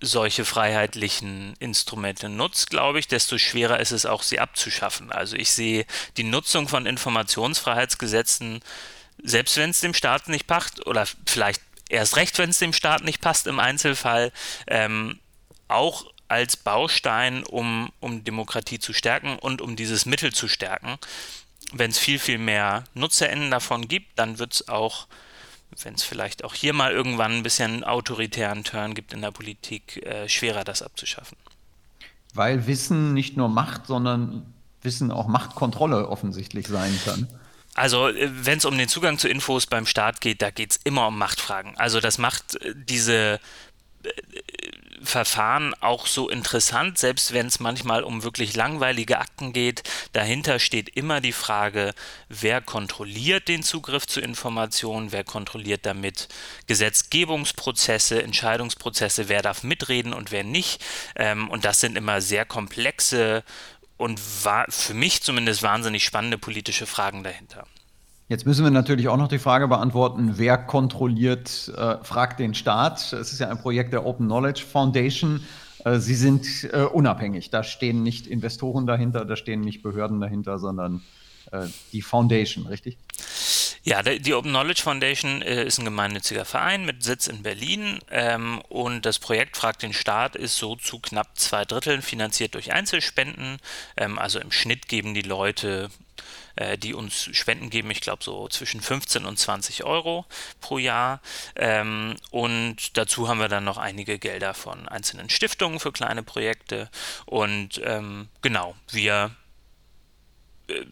solche 0.00 0.46
freiheitlichen 0.46 1.54
Instrumente 1.58 2.30
nutzt, 2.30 2.70
glaube 2.70 2.98
ich, 2.98 3.08
desto 3.08 3.36
schwerer 3.36 3.78
ist 3.78 3.92
es 3.92 4.06
auch, 4.06 4.22
sie 4.22 4.40
abzuschaffen. 4.40 5.12
Also 5.12 5.36
ich 5.36 5.50
sehe 5.52 5.84
die 6.16 6.24
Nutzung 6.24 6.66
von 6.66 6.86
Informationsfreiheitsgesetzen, 6.86 8.60
selbst 9.22 9.58
wenn 9.58 9.70
es 9.70 9.80
dem 9.80 9.94
Staat 9.94 10.28
nicht 10.28 10.46
passt, 10.46 10.86
oder 10.86 11.06
vielleicht 11.26 11.60
erst 11.90 12.16
recht, 12.16 12.38
wenn 12.38 12.50
es 12.50 12.58
dem 12.58 12.72
Staat 12.72 13.04
nicht 13.04 13.20
passt 13.20 13.46
im 13.46 13.60
Einzelfall, 13.60 14.32
ähm, 14.66 15.20
auch 15.68 16.06
als 16.34 16.56
Baustein, 16.56 17.44
um, 17.44 17.92
um 18.00 18.24
Demokratie 18.24 18.80
zu 18.80 18.92
stärken 18.92 19.38
und 19.38 19.62
um 19.62 19.76
dieses 19.76 20.04
Mittel 20.04 20.32
zu 20.32 20.48
stärken. 20.48 20.98
Wenn 21.72 21.92
es 21.92 21.98
viel, 21.98 22.18
viel 22.18 22.38
mehr 22.38 22.82
NutzerInnen 22.94 23.52
davon 23.52 23.86
gibt, 23.86 24.18
dann 24.18 24.40
wird 24.40 24.54
es 24.54 24.68
auch, 24.68 25.06
wenn 25.82 25.94
es 25.94 26.02
vielleicht 26.02 26.42
auch 26.42 26.54
hier 26.54 26.72
mal 26.72 26.90
irgendwann 26.90 27.32
ein 27.32 27.42
bisschen 27.44 27.84
autoritären 27.84 28.64
Turn 28.64 28.94
gibt 28.94 29.12
in 29.12 29.22
der 29.22 29.30
Politik, 29.30 30.04
äh, 30.04 30.28
schwerer, 30.28 30.64
das 30.64 30.82
abzuschaffen. 30.82 31.38
Weil 32.34 32.66
Wissen 32.66 33.14
nicht 33.14 33.36
nur 33.36 33.48
Macht, 33.48 33.86
sondern 33.86 34.52
Wissen 34.82 35.12
auch 35.12 35.28
Machtkontrolle 35.28 36.08
offensichtlich 36.08 36.66
sein 36.66 36.98
kann. 37.04 37.28
Also, 37.74 38.08
äh, 38.08 38.28
wenn 38.44 38.58
es 38.58 38.64
um 38.64 38.76
den 38.76 38.88
Zugang 38.88 39.18
zu 39.18 39.28
Infos 39.28 39.66
beim 39.66 39.86
Staat 39.86 40.20
geht, 40.20 40.42
da 40.42 40.50
geht 40.50 40.72
es 40.72 40.80
immer 40.82 41.06
um 41.06 41.16
Machtfragen. 41.16 41.76
Also, 41.78 42.00
das 42.00 42.18
macht 42.18 42.56
äh, 42.56 42.74
diese 42.74 43.38
Verfahren 45.04 45.74
auch 45.80 46.06
so 46.06 46.28
interessant, 46.28 46.98
selbst 46.98 47.32
wenn 47.32 47.46
es 47.46 47.60
manchmal 47.60 48.02
um 48.04 48.22
wirklich 48.22 48.56
langweilige 48.56 49.18
Akten 49.18 49.52
geht. 49.52 49.82
Dahinter 50.12 50.58
steht 50.58 50.88
immer 50.90 51.20
die 51.20 51.32
Frage, 51.32 51.94
wer 52.28 52.60
kontrolliert 52.60 53.48
den 53.48 53.62
Zugriff 53.62 54.06
zu 54.06 54.20
Informationen, 54.20 55.12
wer 55.12 55.24
kontrolliert 55.24 55.86
damit 55.86 56.28
Gesetzgebungsprozesse, 56.66 58.22
Entscheidungsprozesse, 58.22 59.28
wer 59.28 59.42
darf 59.42 59.62
mitreden 59.62 60.12
und 60.12 60.30
wer 60.30 60.44
nicht. 60.44 60.84
Ähm, 61.16 61.48
und 61.48 61.64
das 61.64 61.80
sind 61.80 61.96
immer 61.96 62.20
sehr 62.20 62.44
komplexe 62.44 63.44
und 63.96 64.20
war 64.44 64.66
für 64.68 64.94
mich 64.94 65.22
zumindest 65.22 65.62
wahnsinnig 65.62 66.04
spannende 66.04 66.38
politische 66.38 66.86
Fragen 66.86 67.22
dahinter. 67.22 67.66
Jetzt 68.28 68.46
müssen 68.46 68.64
wir 68.64 68.70
natürlich 68.70 69.08
auch 69.08 69.18
noch 69.18 69.28
die 69.28 69.38
Frage 69.38 69.68
beantworten, 69.68 70.34
wer 70.36 70.56
kontrolliert, 70.56 71.70
äh, 71.76 71.96
fragt 72.02 72.40
den 72.40 72.54
Staat. 72.54 73.12
Es 73.12 73.32
ist 73.32 73.38
ja 73.38 73.50
ein 73.50 73.58
Projekt 73.58 73.92
der 73.92 74.06
Open 74.06 74.26
Knowledge 74.26 74.62
Foundation. 74.64 75.44
Äh, 75.84 75.98
Sie 75.98 76.14
sind 76.14 76.46
äh, 76.72 76.84
unabhängig. 76.84 77.50
Da 77.50 77.62
stehen 77.62 78.02
nicht 78.02 78.26
Investoren 78.26 78.86
dahinter, 78.86 79.26
da 79.26 79.36
stehen 79.36 79.60
nicht 79.60 79.82
Behörden 79.82 80.20
dahinter, 80.20 80.58
sondern 80.58 81.02
äh, 81.52 81.66
die 81.92 82.00
Foundation, 82.00 82.66
richtig? 82.66 82.96
Ja, 83.86 84.02
die 84.02 84.32
Open 84.32 84.52
Knowledge 84.52 84.80
Foundation 84.80 85.42
äh, 85.42 85.62
ist 85.62 85.78
ein 85.78 85.84
gemeinnütziger 85.84 86.46
Verein 86.46 86.86
mit 86.86 87.02
Sitz 87.02 87.26
in 87.26 87.42
Berlin 87.42 87.98
ähm, 88.10 88.62
und 88.70 89.04
das 89.04 89.18
Projekt 89.18 89.58
Fragt 89.58 89.82
den 89.82 89.92
Staat 89.92 90.36
ist 90.36 90.56
so 90.56 90.74
zu 90.76 90.98
knapp 90.98 91.36
zwei 91.38 91.66
Dritteln 91.66 92.00
finanziert 92.00 92.54
durch 92.54 92.72
Einzelspenden. 92.72 93.58
Ähm, 93.98 94.18
also 94.18 94.40
im 94.40 94.50
Schnitt 94.50 94.88
geben 94.88 95.12
die 95.12 95.20
Leute 95.20 95.90
äh, 96.56 96.78
die 96.78 96.94
uns 96.94 97.28
Spenden 97.32 97.70
geben, 97.70 97.90
ich 97.90 98.00
glaube 98.00 98.22
so 98.24 98.48
zwischen 98.48 98.80
15 98.80 99.24
und 99.24 99.38
20 99.38 99.84
Euro 99.84 100.26
pro 100.60 100.78
Jahr. 100.78 101.20
Ähm, 101.56 102.16
und 102.30 102.96
dazu 102.96 103.28
haben 103.28 103.40
wir 103.40 103.48
dann 103.48 103.64
noch 103.64 103.78
einige 103.78 104.18
Gelder 104.18 104.54
von 104.54 104.88
einzelnen 104.88 105.30
Stiftungen 105.30 105.80
für 105.80 105.92
kleine 105.92 106.22
Projekte. 106.22 106.90
Und 107.26 107.80
ähm, 107.84 108.28
genau, 108.42 108.74
wir 108.90 109.34
äh, 110.68 110.84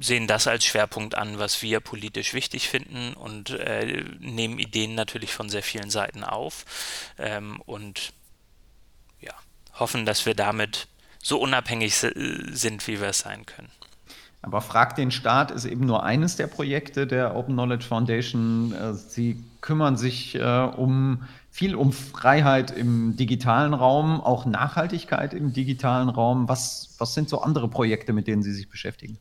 sehen 0.00 0.26
das 0.26 0.46
als 0.46 0.64
Schwerpunkt 0.64 1.14
an, 1.14 1.38
was 1.38 1.62
wir 1.62 1.80
politisch 1.80 2.34
wichtig 2.34 2.68
finden 2.68 3.14
und 3.14 3.50
äh, 3.50 4.04
nehmen 4.18 4.58
Ideen 4.58 4.94
natürlich 4.94 5.32
von 5.32 5.48
sehr 5.48 5.62
vielen 5.62 5.90
Seiten 5.90 6.24
auf 6.24 6.64
ähm, 7.18 7.60
und 7.64 8.12
hoffen, 9.78 10.06
dass 10.06 10.26
wir 10.26 10.34
damit 10.34 10.88
so 11.22 11.38
unabhängig 11.38 11.94
sind, 11.96 12.86
wie 12.86 13.00
wir 13.00 13.08
es 13.08 13.20
sein 13.20 13.46
können. 13.46 13.70
Aber 14.44 14.60
Frag 14.60 14.94
den 14.94 15.10
Staat 15.10 15.50
ist 15.50 15.64
eben 15.64 15.86
nur 15.86 16.02
eines 16.02 16.36
der 16.36 16.46
Projekte 16.46 17.06
der 17.06 17.34
Open 17.34 17.54
Knowledge 17.54 17.86
Foundation. 17.86 18.74
Äh, 18.74 18.92
Sie 18.92 19.42
kümmern 19.62 19.96
sich 19.96 20.34
äh, 20.34 20.68
um 20.76 21.22
viel 21.50 21.74
um 21.74 21.92
Freiheit 21.92 22.70
im 22.70 23.16
digitalen 23.16 23.72
Raum, 23.72 24.20
auch 24.20 24.44
Nachhaltigkeit 24.44 25.32
im 25.32 25.54
digitalen 25.54 26.10
Raum. 26.10 26.46
Was, 26.46 26.94
was 26.98 27.14
sind 27.14 27.30
so 27.30 27.40
andere 27.40 27.68
Projekte, 27.68 28.12
mit 28.12 28.26
denen 28.26 28.42
Sie 28.42 28.52
sich 28.52 28.68
beschäftigen? 28.68 29.16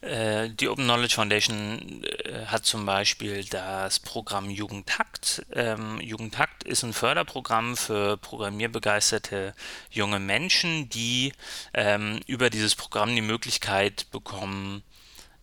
Äh, 0.00 0.48
die 0.50 0.68
Open 0.68 0.84
Knowledge 0.84 1.14
Foundation 1.14 2.04
äh, 2.04 2.46
hat 2.46 2.64
zum 2.64 2.86
Beispiel 2.86 3.44
das 3.44 3.98
Programm 4.00 4.48
Jugendtakt. 4.48 5.44
Ähm, 5.52 6.00
Jugendtakt 6.00 6.64
ist 6.64 6.82
ein 6.82 6.94
Förderprogramm 6.94 7.76
für 7.76 8.16
programmierbegeisterte 8.16 9.54
junge 9.90 10.18
Menschen, 10.18 10.88
die 10.88 11.32
ähm, 11.74 12.20
über 12.26 12.48
dieses 12.48 12.74
Programm 12.74 13.14
die 13.14 13.20
Möglichkeit 13.20 14.10
bekommen, 14.10 14.82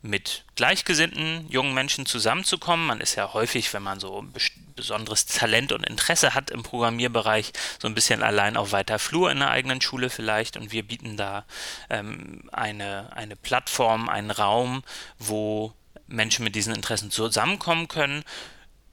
mit 0.01 0.45
gleichgesinnten 0.55 1.47
jungen 1.49 1.73
Menschen 1.73 2.05
zusammenzukommen. 2.05 2.87
Man 2.87 3.01
ist 3.01 3.15
ja 3.15 3.33
häufig, 3.33 3.73
wenn 3.73 3.83
man 3.83 3.99
so 3.99 4.21
ein 4.21 4.31
besonderes 4.77 5.25
Talent 5.25 5.73
und 5.73 5.85
Interesse 5.85 6.33
hat 6.33 6.49
im 6.49 6.63
Programmierbereich, 6.63 7.51
so 7.79 7.89
ein 7.89 7.95
bisschen 7.95 8.23
allein 8.23 8.55
auf 8.55 8.71
weiter 8.71 8.99
Flur 8.99 9.29
in 9.29 9.39
der 9.39 9.49
eigenen 9.49 9.81
Schule 9.81 10.09
vielleicht. 10.09 10.55
Und 10.55 10.71
wir 10.71 10.83
bieten 10.83 11.17
da 11.17 11.45
ähm, 11.89 12.43
eine, 12.53 13.09
eine 13.13 13.35
Plattform, 13.35 14.07
einen 14.07 14.31
Raum, 14.31 14.83
wo 15.19 15.73
Menschen 16.07 16.45
mit 16.45 16.55
diesen 16.55 16.73
Interessen 16.73 17.11
zusammenkommen 17.11 17.89
können. 17.89 18.23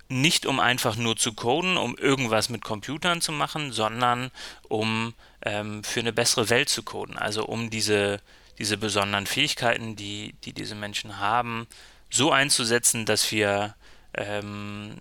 Nicht 0.09 0.45
um 0.45 0.59
einfach 0.59 0.97
nur 0.97 1.17
zu 1.17 1.33
coden, 1.33 1.76
um 1.76 1.97
irgendwas 1.97 2.49
mit 2.49 2.64
Computern 2.64 3.21
zu 3.21 3.31
machen, 3.31 3.73
sondern 3.73 4.33
um 4.69 5.14
ähm, 5.43 5.85
für 5.85 6.00
eine 6.00 6.12
bessere 6.12 6.50
Welt 6.50 6.69
zu 6.69 6.83
coden. 6.83 7.17
Also 7.17 7.47
um 7.47 7.71
diese 7.71 8.21
diese 8.59 8.76
besonderen 8.76 9.26
Fähigkeiten, 9.26 9.97
die, 9.97 10.35
die 10.45 10.53
diese 10.53 10.75
Menschen 10.75 11.19
haben, 11.19 11.67
so 12.11 12.31
einzusetzen, 12.31 13.07
dass 13.07 13.31
wir 13.33 13.75
ähm, 14.14 14.97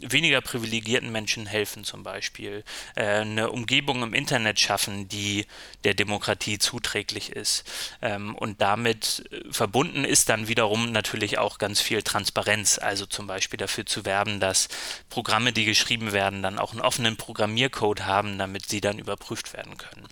weniger 0.00 0.40
privilegierten 0.40 1.10
Menschen 1.12 1.46
helfen 1.46 1.84
zum 1.84 2.02
Beispiel, 2.02 2.64
äh, 2.94 3.20
eine 3.20 3.50
Umgebung 3.50 4.02
im 4.02 4.14
Internet 4.14 4.60
schaffen, 4.60 5.08
die 5.08 5.46
der 5.84 5.94
Demokratie 5.94 6.58
zuträglich 6.58 7.30
ist. 7.30 7.64
Ähm, 8.02 8.34
und 8.34 8.60
damit 8.60 9.24
äh, 9.30 9.52
verbunden 9.52 10.04
ist 10.04 10.28
dann 10.28 10.48
wiederum 10.48 10.92
natürlich 10.92 11.38
auch 11.38 11.58
ganz 11.58 11.80
viel 11.80 12.02
Transparenz, 12.02 12.78
also 12.78 13.06
zum 13.06 13.26
Beispiel 13.26 13.58
dafür 13.58 13.86
zu 13.86 14.04
werben, 14.04 14.40
dass 14.40 14.68
Programme, 15.08 15.52
die 15.52 15.64
geschrieben 15.64 16.12
werden, 16.12 16.42
dann 16.42 16.58
auch 16.58 16.72
einen 16.72 16.80
offenen 16.80 17.16
Programmiercode 17.16 18.06
haben, 18.06 18.38
damit 18.38 18.68
sie 18.68 18.80
dann 18.80 18.98
überprüft 18.98 19.52
werden 19.52 19.76
können. 19.76 20.06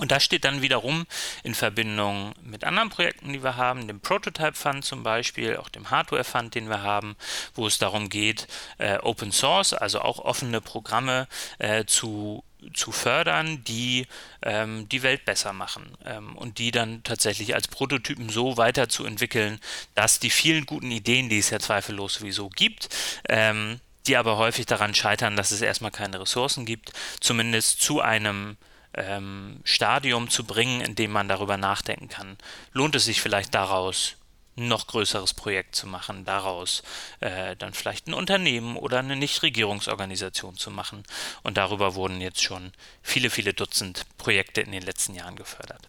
Und 0.00 0.10
das 0.10 0.24
steht 0.24 0.44
dann 0.44 0.62
wiederum 0.62 1.06
in 1.42 1.54
Verbindung 1.54 2.32
mit 2.42 2.64
anderen 2.64 2.88
Projekten, 2.88 3.32
die 3.32 3.42
wir 3.42 3.56
haben, 3.56 3.86
dem 3.86 4.00
Prototype 4.00 4.54
Fund 4.54 4.84
zum 4.84 5.02
Beispiel, 5.02 5.58
auch 5.58 5.68
dem 5.68 5.90
Hardware 5.90 6.24
Fund, 6.24 6.54
den 6.54 6.68
wir 6.68 6.82
haben, 6.82 7.16
wo 7.54 7.66
es 7.66 7.78
darum 7.78 8.08
geht, 8.08 8.48
äh, 8.78 8.96
Open 8.98 9.30
Source, 9.30 9.74
also 9.74 10.00
auch 10.00 10.18
offene 10.18 10.60
Programme 10.60 11.28
äh, 11.58 11.84
zu 11.84 12.42
zu 12.74 12.92
fördern, 12.92 13.64
die 13.64 14.06
ähm, 14.42 14.86
die 14.90 15.02
Welt 15.02 15.24
besser 15.24 15.54
machen 15.54 15.96
ähm, 16.04 16.36
und 16.36 16.58
die 16.58 16.70
dann 16.70 17.02
tatsächlich 17.02 17.54
als 17.54 17.68
Prototypen 17.68 18.28
so 18.28 18.58
weiterzuentwickeln, 18.58 19.58
dass 19.94 20.20
die 20.20 20.28
vielen 20.28 20.66
guten 20.66 20.90
Ideen, 20.90 21.30
die 21.30 21.38
es 21.38 21.48
ja 21.48 21.58
zweifellos 21.58 22.14
sowieso 22.14 22.50
gibt, 22.50 22.90
ähm, 23.30 23.80
die 24.06 24.18
aber 24.18 24.36
häufig 24.36 24.66
daran 24.66 24.94
scheitern, 24.94 25.36
dass 25.36 25.52
es 25.52 25.62
erstmal 25.62 25.90
keine 25.90 26.20
Ressourcen 26.20 26.66
gibt, 26.66 26.92
zumindest 27.20 27.80
zu 27.80 28.02
einem 28.02 28.58
ähm, 28.94 29.60
Stadium 29.64 30.28
zu 30.28 30.44
bringen, 30.44 30.80
in 30.80 30.94
dem 30.94 31.12
man 31.12 31.28
darüber 31.28 31.56
nachdenken 31.56 32.08
kann. 32.08 32.36
Lohnt 32.72 32.94
es 32.94 33.04
sich 33.04 33.20
vielleicht 33.20 33.54
daraus, 33.54 34.16
ein 34.56 34.68
noch 34.68 34.86
größeres 34.86 35.34
Projekt 35.34 35.74
zu 35.74 35.86
machen, 35.86 36.24
daraus 36.24 36.82
äh, 37.20 37.56
dann 37.56 37.72
vielleicht 37.72 38.08
ein 38.08 38.14
Unternehmen 38.14 38.76
oder 38.76 38.98
eine 38.98 39.16
Nichtregierungsorganisation 39.16 40.56
zu 40.56 40.70
machen. 40.70 41.02
Und 41.42 41.56
darüber 41.56 41.94
wurden 41.94 42.20
jetzt 42.20 42.42
schon 42.42 42.72
viele, 43.02 43.30
viele 43.30 43.54
Dutzend 43.54 44.06
Projekte 44.18 44.60
in 44.60 44.72
den 44.72 44.82
letzten 44.82 45.14
Jahren 45.14 45.36
gefördert. 45.36 45.88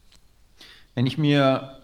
Wenn 0.95 1.05
ich 1.05 1.17
mir 1.17 1.77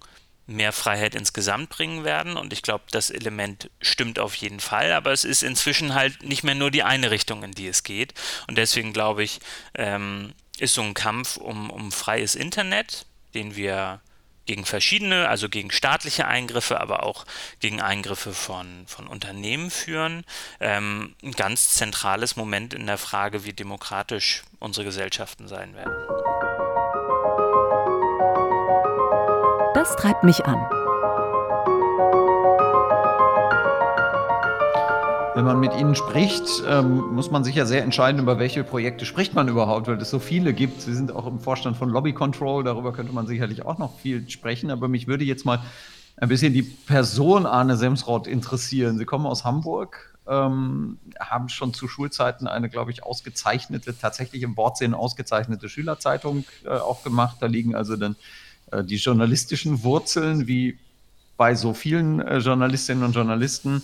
mehr 0.50 0.74
Freiheit 0.74 1.16
insgesamt 1.16 1.70
bringen 1.70 2.04
werden. 2.04 2.36
Und 2.36 2.54
ich 2.54 2.62
glaube, 2.62 2.86
das 2.92 3.10
Element 3.10 3.70
stimmt 3.82 4.20
auf 4.20 4.36
jeden 4.36 4.60
Fall. 4.60 4.92
Aber 4.94 5.12
es 5.12 5.24
ist 5.24 5.44
inzwischen 5.44 5.94
halt 5.94 6.24
nicht 6.24 6.44
mehr 6.44 6.56
nur 6.56 6.72
die 6.72 6.84
eine 6.84 7.12
Richtung, 7.12 7.44
in 7.44 7.52
die 7.52 7.68
es 7.68 7.84
geht. 7.84 8.14
Und 8.48 8.58
deswegen 8.58 8.92
glaube 8.92 9.24
ich, 9.24 9.40
ähm, 9.76 10.34
ist 10.60 10.74
so 10.74 10.82
ein 10.82 10.94
Kampf 10.94 11.38
um, 11.38 11.70
um 11.70 11.92
freies 11.92 12.36
Internet, 12.36 13.06
den 13.34 13.56
wir 13.56 14.02
gegen 14.46 14.66
verschiedene, 14.66 15.30
also 15.30 15.48
gegen 15.48 15.70
staatliche 15.70 16.28
Eingriffe, 16.28 16.82
aber 16.82 17.04
auch 17.04 17.26
gegen 17.60 17.82
Eingriffe 17.82 18.34
von, 18.34 18.84
von 18.88 19.06
Unternehmen 19.06 19.70
führen. 19.70 20.26
Ähm, 20.60 21.16
ein 21.22 21.34
ganz 21.34 21.76
zentrales 21.76 22.36
Moment 22.36 22.74
in 22.74 22.88
der 22.88 22.98
Frage, 22.98 23.46
wie 23.46 23.54
demokratisch 23.54 24.42
unsere 24.58 24.86
Gesellschaften 24.86 25.48
sein 25.48 25.76
werden. 25.76 25.94
Das 29.76 29.96
treibt 29.98 30.24
mich 30.24 30.46
an. 30.46 30.79
Wenn 35.40 35.46
man 35.46 35.62
mit 35.62 35.74
Ihnen 35.74 35.96
spricht, 35.96 36.44
ähm, 36.68 37.16
muss 37.16 37.32
man 37.32 37.46
sich 37.46 37.56
ja 37.56 37.66
sehr 37.66 37.82
entscheiden, 37.84 38.20
über 38.20 38.40
welche 38.40 38.62
Projekte 38.66 39.06
spricht 39.06 39.36
man 39.36 39.48
überhaupt, 39.48 39.88
weil 39.88 39.96
es 40.02 40.10
so 40.10 40.20
viele 40.20 40.54
gibt. 40.54 40.82
Sie 40.82 40.94
sind 40.94 41.16
auch 41.16 41.26
im 41.26 41.40
Vorstand 41.40 41.78
von 41.78 41.88
Lobby 41.88 42.12
Control, 42.12 42.66
darüber 42.66 42.92
könnte 42.92 43.14
man 43.14 43.26
sicherlich 43.26 43.66
auch 43.66 43.78
noch 43.78 43.98
viel 44.00 44.30
sprechen, 44.30 44.70
aber 44.70 44.90
mich 44.90 45.08
würde 45.08 45.24
jetzt 45.24 45.46
mal 45.46 45.62
ein 46.18 46.28
bisschen 46.28 46.52
die 46.52 46.64
Person 46.64 47.46
Arne 47.46 47.78
Semsrott 47.78 48.28
interessieren. 48.28 48.98
Sie 48.98 49.06
kommen 49.06 49.26
aus 49.26 49.46
Hamburg, 49.46 50.14
ähm, 50.28 50.98
haben 51.18 51.48
schon 51.48 51.74
zu 51.74 51.88
Schulzeiten 51.88 52.46
eine, 52.46 52.68
glaube 52.68 52.92
ich, 52.92 53.06
ausgezeichnete, 53.06 53.98
tatsächlich 53.98 54.44
im 54.44 54.58
Wortsinn 54.58 54.94
ausgezeichnete 54.94 55.70
Schülerzeitung 55.70 56.44
äh, 56.66 56.72
aufgemacht. 56.72 57.38
Da 57.40 57.46
liegen 57.46 57.76
also 57.76 57.96
dann 57.96 58.18
äh, 58.74 58.84
die 58.84 58.98
journalistischen 58.98 59.84
Wurzeln, 59.84 60.48
wie 60.48 60.78
bei 61.38 61.56
so 61.56 61.74
vielen 61.74 62.20
äh, 62.20 62.40
Journalistinnen 62.40 63.06
und 63.06 63.16
Journalisten. 63.16 63.84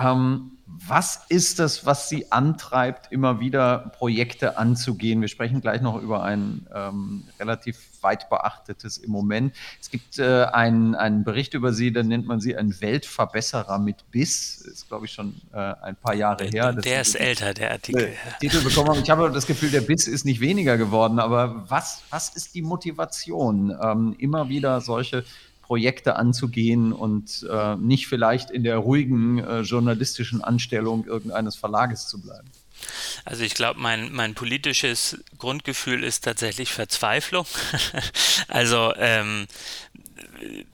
Ähm, 0.00 0.52
was 0.86 1.24
ist 1.28 1.58
das, 1.58 1.84
was 1.84 2.08
Sie 2.08 2.30
antreibt, 2.32 3.12
immer 3.12 3.40
wieder 3.40 3.92
Projekte 3.98 4.56
anzugehen? 4.56 5.20
Wir 5.20 5.28
sprechen 5.28 5.60
gleich 5.60 5.82
noch 5.82 6.00
über 6.00 6.22
ein 6.22 6.66
ähm, 6.74 7.24
relativ 7.38 7.76
weit 8.00 8.30
beachtetes 8.30 8.96
im 8.96 9.10
Moment. 9.10 9.54
Es 9.80 9.90
gibt 9.90 10.18
äh, 10.18 10.44
einen, 10.44 10.94
einen 10.94 11.24
Bericht 11.24 11.54
über 11.54 11.72
Sie, 11.72 11.92
da 11.92 12.02
nennt 12.02 12.26
man 12.26 12.40
Sie 12.40 12.56
ein 12.56 12.80
Weltverbesserer 12.80 13.78
mit 13.78 14.10
Biss. 14.10 14.62
Ist, 14.62 14.88
glaube 14.88 15.06
ich, 15.06 15.12
schon 15.12 15.34
äh, 15.52 15.58
ein 15.58 15.96
paar 15.96 16.14
Jahre 16.14 16.44
her. 16.44 16.72
Das 16.72 16.84
der 16.84 17.00
ist 17.02 17.14
älter, 17.14 17.52
der 17.52 17.72
Artikel. 17.72 18.04
Äh, 18.04 18.14
Titel 18.40 18.62
bekommen. 18.62 19.00
Ich 19.02 19.10
habe 19.10 19.30
das 19.30 19.46
Gefühl, 19.46 19.70
der 19.70 19.82
Biss 19.82 20.08
ist 20.08 20.24
nicht 20.24 20.40
weniger 20.40 20.78
geworden. 20.78 21.18
Aber 21.18 21.68
was, 21.68 22.02
was 22.10 22.30
ist 22.30 22.54
die 22.54 22.62
Motivation, 22.62 23.76
ähm, 23.82 24.14
immer 24.18 24.48
wieder 24.48 24.80
solche 24.80 25.24
Projekte 25.70 26.16
anzugehen 26.16 26.92
und 26.92 27.46
äh, 27.48 27.76
nicht 27.76 28.08
vielleicht 28.08 28.50
in 28.50 28.64
der 28.64 28.78
ruhigen 28.78 29.38
äh, 29.38 29.60
journalistischen 29.60 30.42
Anstellung 30.42 31.06
irgendeines 31.06 31.54
Verlages 31.54 32.08
zu 32.08 32.20
bleiben? 32.20 32.50
Also 33.24 33.44
ich 33.44 33.54
glaube, 33.54 33.78
mein, 33.78 34.12
mein 34.12 34.34
politisches 34.34 35.22
Grundgefühl 35.38 36.02
ist 36.02 36.24
tatsächlich 36.24 36.72
Verzweiflung. 36.72 37.46
also 38.48 38.92
ähm, 38.96 39.46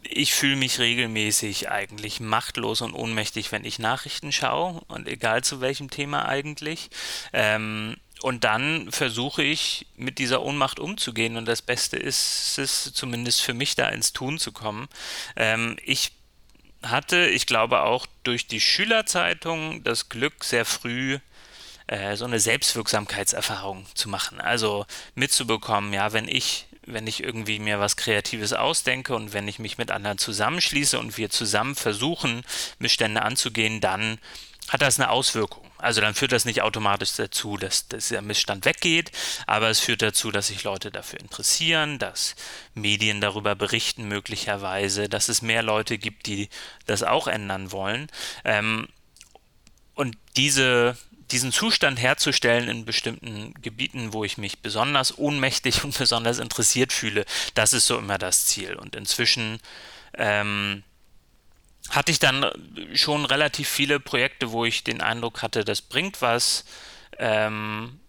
ich 0.03 0.33
fühle 0.33 0.57
mich 0.57 0.79
regelmäßig 0.79 1.69
eigentlich 1.69 2.21
machtlos 2.21 2.81
und 2.81 2.95
ohnmächtig, 2.95 3.53
wenn 3.53 3.67
ich 3.67 3.79
Nachrichten 3.79 4.33
schaue 4.33 4.81
und 4.89 5.09
egal 5.09 5.45
zu 5.45 5.61
welchem 5.61 5.91
Thema 5.91 6.27
eigentlich. 6.27 6.89
Ähm, 7.35 7.97
und 8.23 8.45
dann 8.45 8.91
versuche 8.91 9.43
ich 9.43 9.87
mit 9.97 10.19
dieser 10.19 10.43
Ohnmacht 10.43 10.81
umzugehen 10.81 11.37
und 11.37 11.47
das 11.47 11.63
Beste 11.63 11.97
ist 11.97 12.59
es 12.59 12.93
zumindest 12.93 13.43
für 13.43 13.55
mich 13.55 13.75
da 13.75 13.89
ins 13.89 14.13
Tun 14.13 14.39
zu 14.39 14.53
kommen. 14.53 14.89
Ähm, 15.37 15.77
ich 15.85 16.13
hatte, 16.83 17.27
ich 17.27 17.47
glaube 17.47 17.83
auch 17.83 18.07
durch 18.23 18.47
die 18.47 18.61
Schülerzeitung 18.61 19.83
das 19.85 20.09
Glück, 20.09 20.45
sehr 20.45 20.65
früh 20.65 21.19
äh, 21.87 22.17
so 22.17 22.25
eine 22.25 22.41
Selbstwirksamkeitserfahrung 22.41 23.87
zu 23.95 24.09
machen. 24.09 24.41
Also 24.41 24.87
mitzubekommen, 25.15 25.93
ja, 25.93 26.13
wenn 26.13 26.29
ich 26.29 26.67
wenn 26.89 27.09
ich 27.09 27.23
irgendwie 27.23 27.59
mir 27.59 27.81
was 27.81 27.97
Kreatives 27.97 28.53
ausdenke 28.53 29.15
und 29.17 29.33
wenn 29.33 29.49
ich 29.49 29.59
mich 29.59 29.77
mit 29.77 29.91
anderen 29.91 30.19
zusammenschließe 30.19 30.99
und 31.01 31.19
wir 31.19 31.31
zusammen 31.31 31.75
versuchen, 31.75 32.45
Missstände 32.79 33.23
anzugehen, 33.23 33.81
dann 33.81 34.19
hat 34.69 34.83
das 34.83 34.99
eine 34.99 35.11
Auswirkung. 35.11 35.71
Also 35.79 36.01
dann 36.01 36.15
führt 36.15 36.33
das 36.33 36.45
nicht 36.45 36.63
automatisch 36.63 37.13
dazu, 37.17 37.57
dass, 37.57 37.89
dass 37.89 38.09
der 38.09 38.23
Missstand 38.23 38.65
weggeht, 38.65 39.13
aber 39.47 39.69
es 39.71 39.81
führt 39.81 40.03
dazu, 40.03 40.31
dass 40.31 40.49
sich 40.49 40.65
Leute 40.65 40.91
dafür 40.91 41.21
interessieren, 41.21 41.99
dass 41.99 42.35
Medien 42.75 43.21
darüber 43.21 43.55
berichten 43.55 44.09
möglicherweise, 44.09 45.09
dass 45.09 45.29
es 45.29 45.43
mehr 45.43 45.63
Leute 45.63 45.99
gibt, 45.99 46.27
die 46.27 46.49
das 46.87 47.03
auch 47.03 47.29
ändern 47.29 47.73
wollen. 47.73 48.09
Ähm, 48.45 48.89
und 49.95 50.17
diese, 50.37 50.97
diesen 51.31 51.53
Zustand 51.53 52.01
herzustellen 52.01 52.69
in 52.69 52.85
bestimmten 52.85 53.55
Gebieten, 53.63 54.13
wo 54.13 54.25
ich 54.25 54.39
mich 54.39 54.61
besonders 54.61 55.17
ohnmächtig 55.19 55.85
und 55.85 55.97
besonders 55.97 56.39
interessiert 56.39 56.93
fühle, 56.93 57.25
das 57.55 57.73
ist 57.73 57.87
so 57.87 57.99
immer 57.99 58.19
das 58.19 58.47
Ziel. 58.47 58.75
Und 58.75 58.97
inzwischen 58.97 59.61
ähm, 60.15 60.83
hatte 61.91 62.13
ich 62.13 62.19
dann 62.19 62.47
schon 62.95 63.25
relativ 63.25 63.69
viele 63.69 64.01
Projekte, 64.01 64.53
wo 64.53 64.65
ich 64.65 64.85
den 64.85 65.01
Eindruck 65.01 65.43
hatte, 65.43 65.65
das 65.65 65.83
bringt 65.83 66.23
was, 66.23 66.65
ähm, 67.19 68.01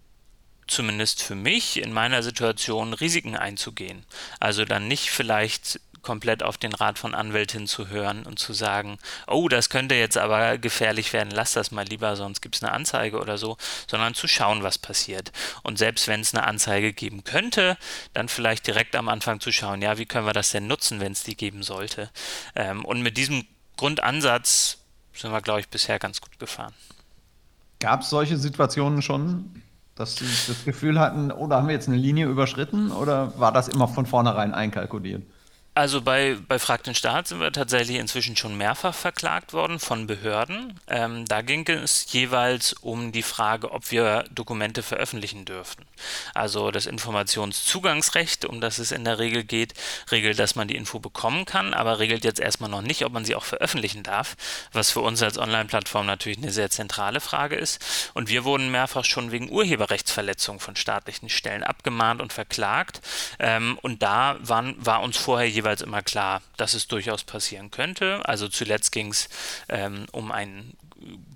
zumindest 0.67 1.23
für 1.23 1.35
mich 1.35 1.81
in 1.81 1.93
meiner 1.93 2.23
Situation 2.23 2.93
Risiken 2.93 3.35
einzugehen. 3.35 4.05
Also 4.39 4.65
dann 4.65 4.87
nicht 4.87 5.09
vielleicht 5.09 5.79
komplett 6.01 6.41
auf 6.41 6.57
den 6.57 6.73
Rat 6.73 6.99
von 6.99 7.13
Anwältinnen 7.13 7.67
zu 7.67 7.89
hören 7.89 8.25
und 8.25 8.39
zu 8.39 8.53
sagen, 8.53 8.97
oh, 9.27 9.49
das 9.49 9.69
könnte 9.69 9.95
jetzt 9.95 10.17
aber 10.17 10.57
gefährlich 10.57 11.11
werden, 11.11 11.31
lass 11.31 11.51
das 11.51 11.71
mal 11.71 11.85
lieber, 11.85 12.15
sonst 12.15 12.41
gibt 12.41 12.55
es 12.55 12.63
eine 12.63 12.71
Anzeige 12.71 13.19
oder 13.19 13.37
so, 13.37 13.57
sondern 13.87 14.13
zu 14.13 14.27
schauen, 14.27 14.63
was 14.63 14.77
passiert. 14.77 15.33
Und 15.63 15.77
selbst 15.77 16.07
wenn 16.07 16.21
es 16.21 16.33
eine 16.33 16.45
Anzeige 16.45 16.93
geben 16.93 17.25
könnte, 17.25 17.77
dann 18.13 18.29
vielleicht 18.29 18.67
direkt 18.67 18.95
am 18.95 19.09
Anfang 19.09 19.41
zu 19.41 19.51
schauen, 19.51 19.81
ja, 19.81 19.97
wie 19.97 20.05
können 20.05 20.25
wir 20.25 20.33
das 20.33 20.51
denn 20.51 20.67
nutzen, 20.67 21.01
wenn 21.01 21.11
es 21.11 21.23
die 21.23 21.35
geben 21.35 21.61
sollte. 21.61 22.09
Ähm, 22.55 22.85
und 22.85 23.01
mit 23.01 23.17
diesem 23.17 23.45
Grundansatz 23.77 24.79
sind 25.13 25.31
wir, 25.31 25.41
glaube 25.41 25.61
ich, 25.61 25.69
bisher 25.69 25.99
ganz 25.99 26.21
gut 26.21 26.37
gefahren. 26.39 26.73
Gab 27.79 28.01
es 28.01 28.09
solche 28.09 28.37
Situationen 28.37 29.01
schon, 29.01 29.61
dass 29.95 30.15
Sie 30.15 30.25
das 30.25 30.65
Gefühl 30.65 30.99
hatten, 30.99 31.31
oder 31.31 31.55
oh, 31.55 31.59
haben 31.59 31.67
wir 31.67 31.75
jetzt 31.75 31.87
eine 31.87 31.97
Linie 31.97 32.27
überschritten 32.27 32.91
oder 32.91 33.39
war 33.39 33.51
das 33.51 33.67
immer 33.67 33.87
von 33.87 34.05
vornherein 34.05 34.53
einkalkuliert? 34.53 35.23
Also 35.77 36.01
bei, 36.01 36.35
bei 36.47 36.57
Frag 36.57 36.83
den 36.85 36.95
Staat 36.95 37.27
sind 37.27 37.39
wir 37.39 37.51
tatsächlich 37.51 37.97
inzwischen 37.97 38.35
schon 38.35 38.57
mehrfach 38.57 38.95
verklagt 38.95 39.53
worden 39.53 39.77
von 39.77 40.07
Behörden. 40.07 40.79
Ähm, 40.87 41.25
da 41.25 41.43
ging 41.43 41.67
es 41.67 42.11
jeweils 42.11 42.73
um 42.73 43.11
die 43.11 43.21
Frage, 43.21 43.71
ob 43.71 43.91
wir 43.91 44.25
Dokumente 44.31 44.81
veröffentlichen 44.81 45.45
dürften. 45.45 45.85
Also 46.33 46.71
das 46.71 46.87
Informationszugangsrecht, 46.87 48.45
um 48.45 48.59
das 48.59 48.79
es 48.79 48.91
in 48.91 49.05
der 49.05 49.19
Regel 49.19 49.43
geht, 49.43 49.75
regelt, 50.09 50.39
dass 50.39 50.55
man 50.55 50.67
die 50.67 50.75
Info 50.75 50.97
bekommen 50.97 51.45
kann, 51.45 51.75
aber 51.75 51.99
regelt 51.99 52.25
jetzt 52.25 52.39
erstmal 52.39 52.71
noch 52.71 52.81
nicht, 52.81 53.05
ob 53.05 53.13
man 53.13 53.23
sie 53.23 53.35
auch 53.35 53.45
veröffentlichen 53.45 54.01
darf, 54.01 54.35
was 54.71 54.89
für 54.89 55.01
uns 55.01 55.21
als 55.21 55.37
Online-Plattform 55.37 56.07
natürlich 56.07 56.39
eine 56.39 56.51
sehr 56.51 56.71
zentrale 56.71 57.19
Frage 57.19 57.55
ist. 57.55 58.11
Und 58.15 58.29
wir 58.29 58.45
wurden 58.45 58.71
mehrfach 58.71 59.05
schon 59.05 59.31
wegen 59.31 59.51
Urheberrechtsverletzung 59.51 60.59
von 60.59 60.75
staatlichen 60.75 61.29
Stellen 61.29 61.61
abgemahnt 61.61 62.19
und 62.19 62.33
verklagt. 62.33 63.01
Ähm, 63.37 63.77
und 63.83 64.01
da 64.01 64.37
waren, 64.39 64.73
war 64.83 65.03
uns 65.03 65.17
vorher 65.17 65.47
jeweils 65.47 65.66
jeweils 65.67 65.81
immer 65.81 66.01
klar, 66.01 66.41
dass 66.55 66.73
es 66.73 66.87
durchaus 66.87 67.23
passieren 67.23 67.71
könnte. 67.71 68.21
Also 68.23 68.47
zuletzt 68.47 68.91
ging 68.91 69.11
es 69.11 69.27
ähm, 69.67 70.05
um 70.13 70.31
ein 70.31 70.73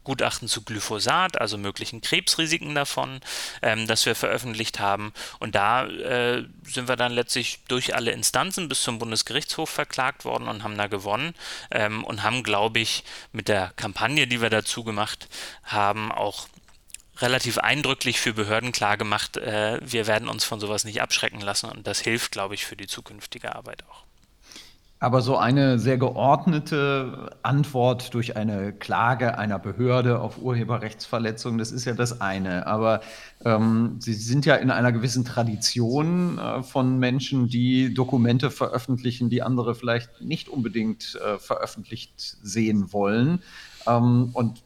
Gutachten 0.04 0.48
zu 0.48 0.64
Glyphosat, 0.64 1.40
also 1.40 1.58
möglichen 1.58 2.02
Krebsrisiken 2.02 2.74
davon, 2.74 3.20
ähm, 3.62 3.86
das 3.86 4.06
wir 4.06 4.16
veröffentlicht 4.16 4.80
haben. 4.80 5.14
Und 5.40 5.54
da 5.54 5.86
äh, 5.86 6.46
sind 6.64 6.88
wir 6.88 6.96
dann 6.96 7.12
letztlich 7.12 7.60
durch 7.68 7.94
alle 7.94 8.12
Instanzen 8.12 8.70
bis 8.70 8.82
zum 8.82 8.98
Bundesgerichtshof 8.98 9.70
verklagt 9.70 10.26
worden 10.26 10.48
und 10.48 10.64
haben 10.64 10.78
da 10.78 10.88
gewonnen 10.88 11.36
ähm, 11.70 12.04
und 12.04 12.24
haben, 12.24 12.42
glaube 12.42 12.80
ich, 12.80 13.04
mit 13.34 13.50
der 13.50 13.74
Kampagne, 13.76 14.26
die 14.28 14.42
wir 14.42 14.50
dazu 14.50 14.84
gemacht 14.84 15.28
haben, 15.64 16.12
auch 16.12 16.48
relativ 17.22 17.60
eindrücklich 17.60 18.20
für 18.20 18.34
Behörden 18.34 18.72
klargemacht, 18.72 19.38
äh, 19.38 19.80
wir 19.82 20.08
werden 20.08 20.28
uns 20.28 20.44
von 20.44 20.60
sowas 20.60 20.86
nicht 20.86 21.02
abschrecken 21.02 21.42
lassen 21.42 21.70
und 21.70 21.86
das 21.86 22.00
hilft, 22.00 22.32
glaube 22.32 22.56
ich, 22.56 22.66
für 22.66 22.76
die 22.76 22.88
zukünftige 22.88 23.56
Arbeit 23.56 23.84
auch. 23.90 24.11
Aber 25.02 25.22
so 25.22 25.36
eine 25.36 25.80
sehr 25.80 25.98
geordnete 25.98 27.32
Antwort 27.42 28.14
durch 28.14 28.38
eine 28.38 28.72
Klage 28.72 29.36
einer 29.36 29.58
Behörde 29.58 30.20
auf 30.22 30.38
Urheberrechtsverletzung, 30.38 31.58
das 31.58 31.72
ist 31.72 31.86
ja 31.86 31.94
das 31.94 32.22
eine. 32.22 32.68
Aber 32.68 33.02
ähm, 33.44 33.96
Sie 33.98 34.14
sind 34.14 34.46
ja 34.46 34.54
in 34.58 34.70
einer 34.70 34.92
gewissen 34.92 35.26
Tradition 35.26 36.38
äh, 36.38 36.62
von 36.62 37.00
Menschen, 37.00 37.48
die 37.48 37.96
Dokumente 37.96 38.52
veröffentlichen, 38.52 39.32
die 39.32 39.42
andere 39.42 39.74
vielleicht 39.74 40.22
nicht 40.22 40.50
unbedingt 40.50 41.20
äh, 41.26 41.40
veröffentlicht 41.40 42.38
sehen 42.44 42.94
wollen. 42.94 43.42
Ähm, 43.88 44.30
und 44.34 44.62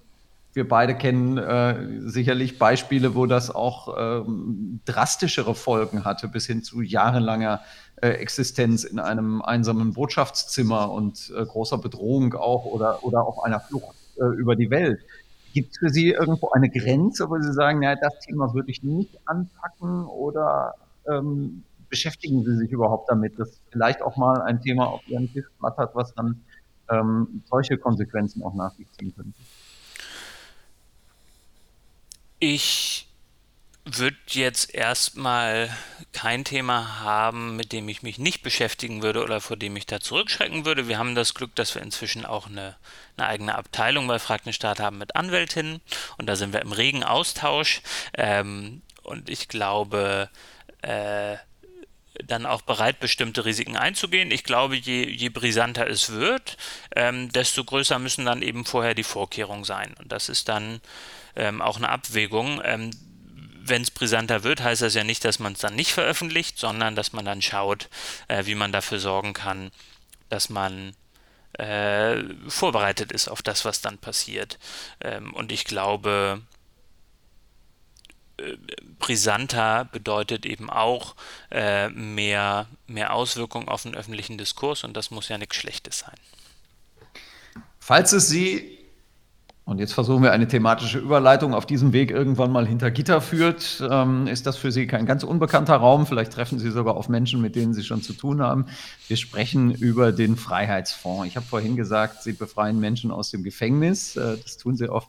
wir 0.55 0.67
beide 0.67 0.95
kennen 0.95 1.37
äh, 1.37 2.09
sicherlich 2.09 2.57
Beispiele, 2.57 3.13
wo 3.13 3.25
das 3.25 3.53
auch 3.53 3.95
ähm, 3.97 4.79
drastischere 4.85 5.53
Folgen 5.53 6.05
hatte, 6.05 6.29
bis 6.29 6.47
hin 6.47 6.63
zu 6.63 6.81
jahrelanger 6.81 7.61
äh, 7.97 8.09
Existenz 8.09 8.85
in 8.85 8.99
einem 8.99 9.41
einsamen 9.41 9.93
Botschaftszimmer 9.93 10.91
und 10.91 11.33
äh, 11.35 11.45
großer 11.45 11.77
Bedrohung 11.77 12.33
auch 12.35 12.65
oder, 12.65 13.03
oder 13.03 13.25
auch 13.27 13.43
einer 13.43 13.59
Flucht 13.59 13.95
äh, 14.17 14.25
über 14.37 14.55
die 14.55 14.69
Welt. 14.69 14.99
Gibt 15.53 15.71
es 15.73 15.77
für 15.77 15.89
Sie 15.89 16.11
irgendwo 16.11 16.49
eine 16.49 16.69
Grenze, 16.69 17.29
wo 17.29 17.37
Sie 17.39 17.53
sagen, 17.53 17.81
ja, 17.81 17.95
das 17.95 18.19
Thema 18.19 18.53
würde 18.53 18.71
ich 18.71 18.81
nicht 18.81 19.17
anpacken 19.25 20.05
oder 20.05 20.75
ähm, 21.09 21.63
beschäftigen 21.89 22.43
Sie 22.43 22.55
sich 22.57 22.71
überhaupt 22.71 23.09
damit, 23.09 23.39
dass 23.39 23.59
vielleicht 23.71 24.01
auch 24.01 24.17
mal 24.17 24.41
ein 24.41 24.61
Thema 24.61 24.87
auf 24.87 25.07
Ihren 25.07 25.31
Tisch 25.31 25.45
flattert, 25.59 25.95
was 25.95 26.13
dann 26.13 26.41
ähm, 26.89 27.43
solche 27.45 27.77
Konsequenzen 27.77 28.43
auch 28.43 28.53
nach 28.53 28.73
sich 28.73 28.89
ziehen 28.91 29.13
könnte? 29.15 29.39
Ich 32.39 33.07
würde 33.85 34.17
jetzt 34.29 34.73
erstmal 34.73 35.69
kein 36.11 36.43
Thema 36.43 37.01
haben, 37.01 37.55
mit 37.55 37.71
dem 37.71 37.87
ich 37.87 38.01
mich 38.01 38.17
nicht 38.17 38.41
beschäftigen 38.41 39.03
würde 39.03 39.23
oder 39.23 39.41
vor 39.41 39.57
dem 39.57 39.75
ich 39.75 39.85
da 39.85 39.99
zurückschrecken 39.99 40.65
würde. 40.65 40.87
Wir 40.87 40.97
haben 40.97 41.13
das 41.13 41.35
Glück, 41.35 41.55
dass 41.55 41.75
wir 41.75 41.83
inzwischen 41.83 42.25
auch 42.25 42.47
eine, 42.47 42.75
eine 43.15 43.27
eigene 43.27 43.55
Abteilung 43.55 44.07
bei 44.07 44.17
Frag 44.17 44.43
den 44.43 44.53
Staat 44.53 44.79
haben 44.79 44.97
mit 44.97 45.15
Anwältinnen 45.15 45.81
und 46.17 46.25
da 46.25 46.35
sind 46.35 46.51
wir 46.51 46.61
im 46.61 46.71
regen 46.71 47.03
Austausch. 47.03 47.81
Ähm, 48.15 48.81
und 49.03 49.29
ich 49.29 49.47
glaube, 49.49 50.29
äh, 50.81 51.37
dann 52.23 52.45
auch 52.45 52.61
bereit, 52.61 52.99
bestimmte 52.99 53.45
Risiken 53.45 53.77
einzugehen. 53.77 54.31
Ich 54.31 54.43
glaube, 54.43 54.75
je, 54.75 55.09
je 55.09 55.29
brisanter 55.29 55.87
es 55.87 56.11
wird, 56.11 56.57
ähm, 56.95 57.31
desto 57.31 57.63
größer 57.63 57.99
müssen 57.99 58.25
dann 58.25 58.41
eben 58.41 58.65
vorher 58.65 58.93
die 58.93 59.03
Vorkehrungen 59.03 59.63
sein. 59.63 59.93
Und 59.99 60.11
das 60.11 60.29
ist 60.29 60.49
dann 60.49 60.81
ähm, 61.35 61.61
auch 61.61 61.77
eine 61.77 61.89
Abwägung. 61.89 62.61
Ähm, 62.63 62.91
wenn 63.67 63.81
es 63.81 63.91
brisanter 63.91 64.43
wird, 64.43 64.61
heißt 64.61 64.83
das 64.83 64.93
ja 64.93 65.03
nicht, 65.03 65.25
dass 65.25 65.39
man 65.39 65.53
es 65.53 65.59
dann 65.59 65.75
nicht 65.75 65.91
veröffentlicht, 65.91 66.59
sondern 66.59 66.95
dass 66.95 67.13
man 67.13 67.25
dann 67.25 67.41
schaut, 67.41 67.89
äh, 68.27 68.45
wie 68.45 68.55
man 68.55 68.71
dafür 68.71 68.99
sorgen 68.99 69.33
kann, 69.33 69.71
dass 70.29 70.49
man 70.49 70.95
äh, 71.53 72.23
vorbereitet 72.47 73.11
ist 73.11 73.27
auf 73.27 73.41
das, 73.41 73.65
was 73.65 73.81
dann 73.81 73.97
passiert. 73.97 74.59
Ähm, 75.01 75.33
und 75.33 75.51
ich 75.51 75.65
glaube, 75.65 76.41
brisanter 78.99 79.87
bedeutet 79.91 80.45
eben 80.45 80.69
auch 80.69 81.15
äh, 81.51 81.89
mehr, 81.89 82.67
mehr 82.87 83.13
Auswirkungen 83.13 83.67
auf 83.67 83.83
den 83.83 83.95
öffentlichen 83.95 84.37
Diskurs 84.37 84.83
und 84.83 84.95
das 84.95 85.11
muss 85.11 85.29
ja 85.29 85.37
nichts 85.37 85.55
Schlechtes 85.55 85.99
sein. 85.99 86.15
Falls 87.79 88.13
es 88.13 88.29
Sie 88.29 88.75
und 89.65 89.79
jetzt 89.79 89.93
versuchen 89.93 90.21
wir 90.21 90.31
eine 90.31 90.47
thematische 90.47 90.99
Überleitung 90.99 91.55
auf 91.55 91.65
diesem 91.65 91.91
Weg 91.91 92.11
irgendwann 92.11 92.51
mal 92.51 92.67
hinter 92.67 92.91
Gitter 92.91 93.19
führt. 93.19 93.83
Ähm, 93.89 94.27
ist 94.27 94.45
das 94.45 94.57
für 94.57 94.71
Sie 94.71 94.85
kein 94.85 95.07
ganz 95.07 95.23
unbekannter 95.23 95.75
Raum? 95.75 96.05
Vielleicht 96.05 96.33
treffen 96.33 96.59
Sie 96.59 96.69
sogar 96.69 96.95
auf 96.95 97.09
Menschen, 97.09 97.41
mit 97.41 97.55
denen 97.55 97.73
Sie 97.73 97.83
schon 97.83 98.03
zu 98.03 98.13
tun 98.13 98.43
haben. 98.43 98.67
Wir 99.07 99.17
sprechen 99.17 99.73
über 99.73 100.11
den 100.11 100.37
Freiheitsfonds. 100.37 101.25
Ich 101.25 101.35
habe 101.35 101.47
vorhin 101.47 101.75
gesagt, 101.75 102.21
Sie 102.21 102.33
befreien 102.33 102.79
Menschen 102.79 103.09
aus 103.09 103.31
dem 103.31 103.43
Gefängnis. 103.43 104.15
Äh, 104.15 104.37
das 104.37 104.57
tun 104.57 104.77
Sie 104.77 104.85
äh, 104.85 105.01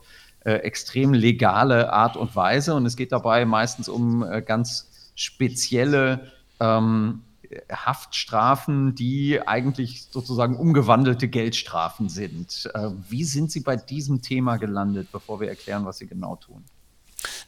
extrem 0.54 1.12
legale 1.12 1.92
Art 1.92 2.16
und 2.16 2.36
Weise. 2.36 2.74
Und 2.74 2.86
es 2.86 2.96
geht 2.96 3.12
dabei 3.12 3.44
meistens 3.44 3.88
um 3.88 4.22
äh, 4.22 4.42
ganz 4.42 5.12
spezielle 5.14 6.30
ähm, 6.60 7.22
Haftstrafen, 7.70 8.94
die 8.94 9.40
eigentlich 9.46 10.06
sozusagen 10.10 10.56
umgewandelte 10.56 11.28
Geldstrafen 11.28 12.08
sind. 12.08 12.70
Äh, 12.74 12.90
wie 13.08 13.24
sind 13.24 13.50
Sie 13.50 13.60
bei 13.60 13.76
diesem 13.76 14.22
Thema 14.22 14.56
gelandet, 14.56 15.08
bevor 15.12 15.40
wir 15.40 15.48
erklären, 15.48 15.84
was 15.84 15.98
Sie 15.98 16.06
genau 16.06 16.36
tun? 16.36 16.64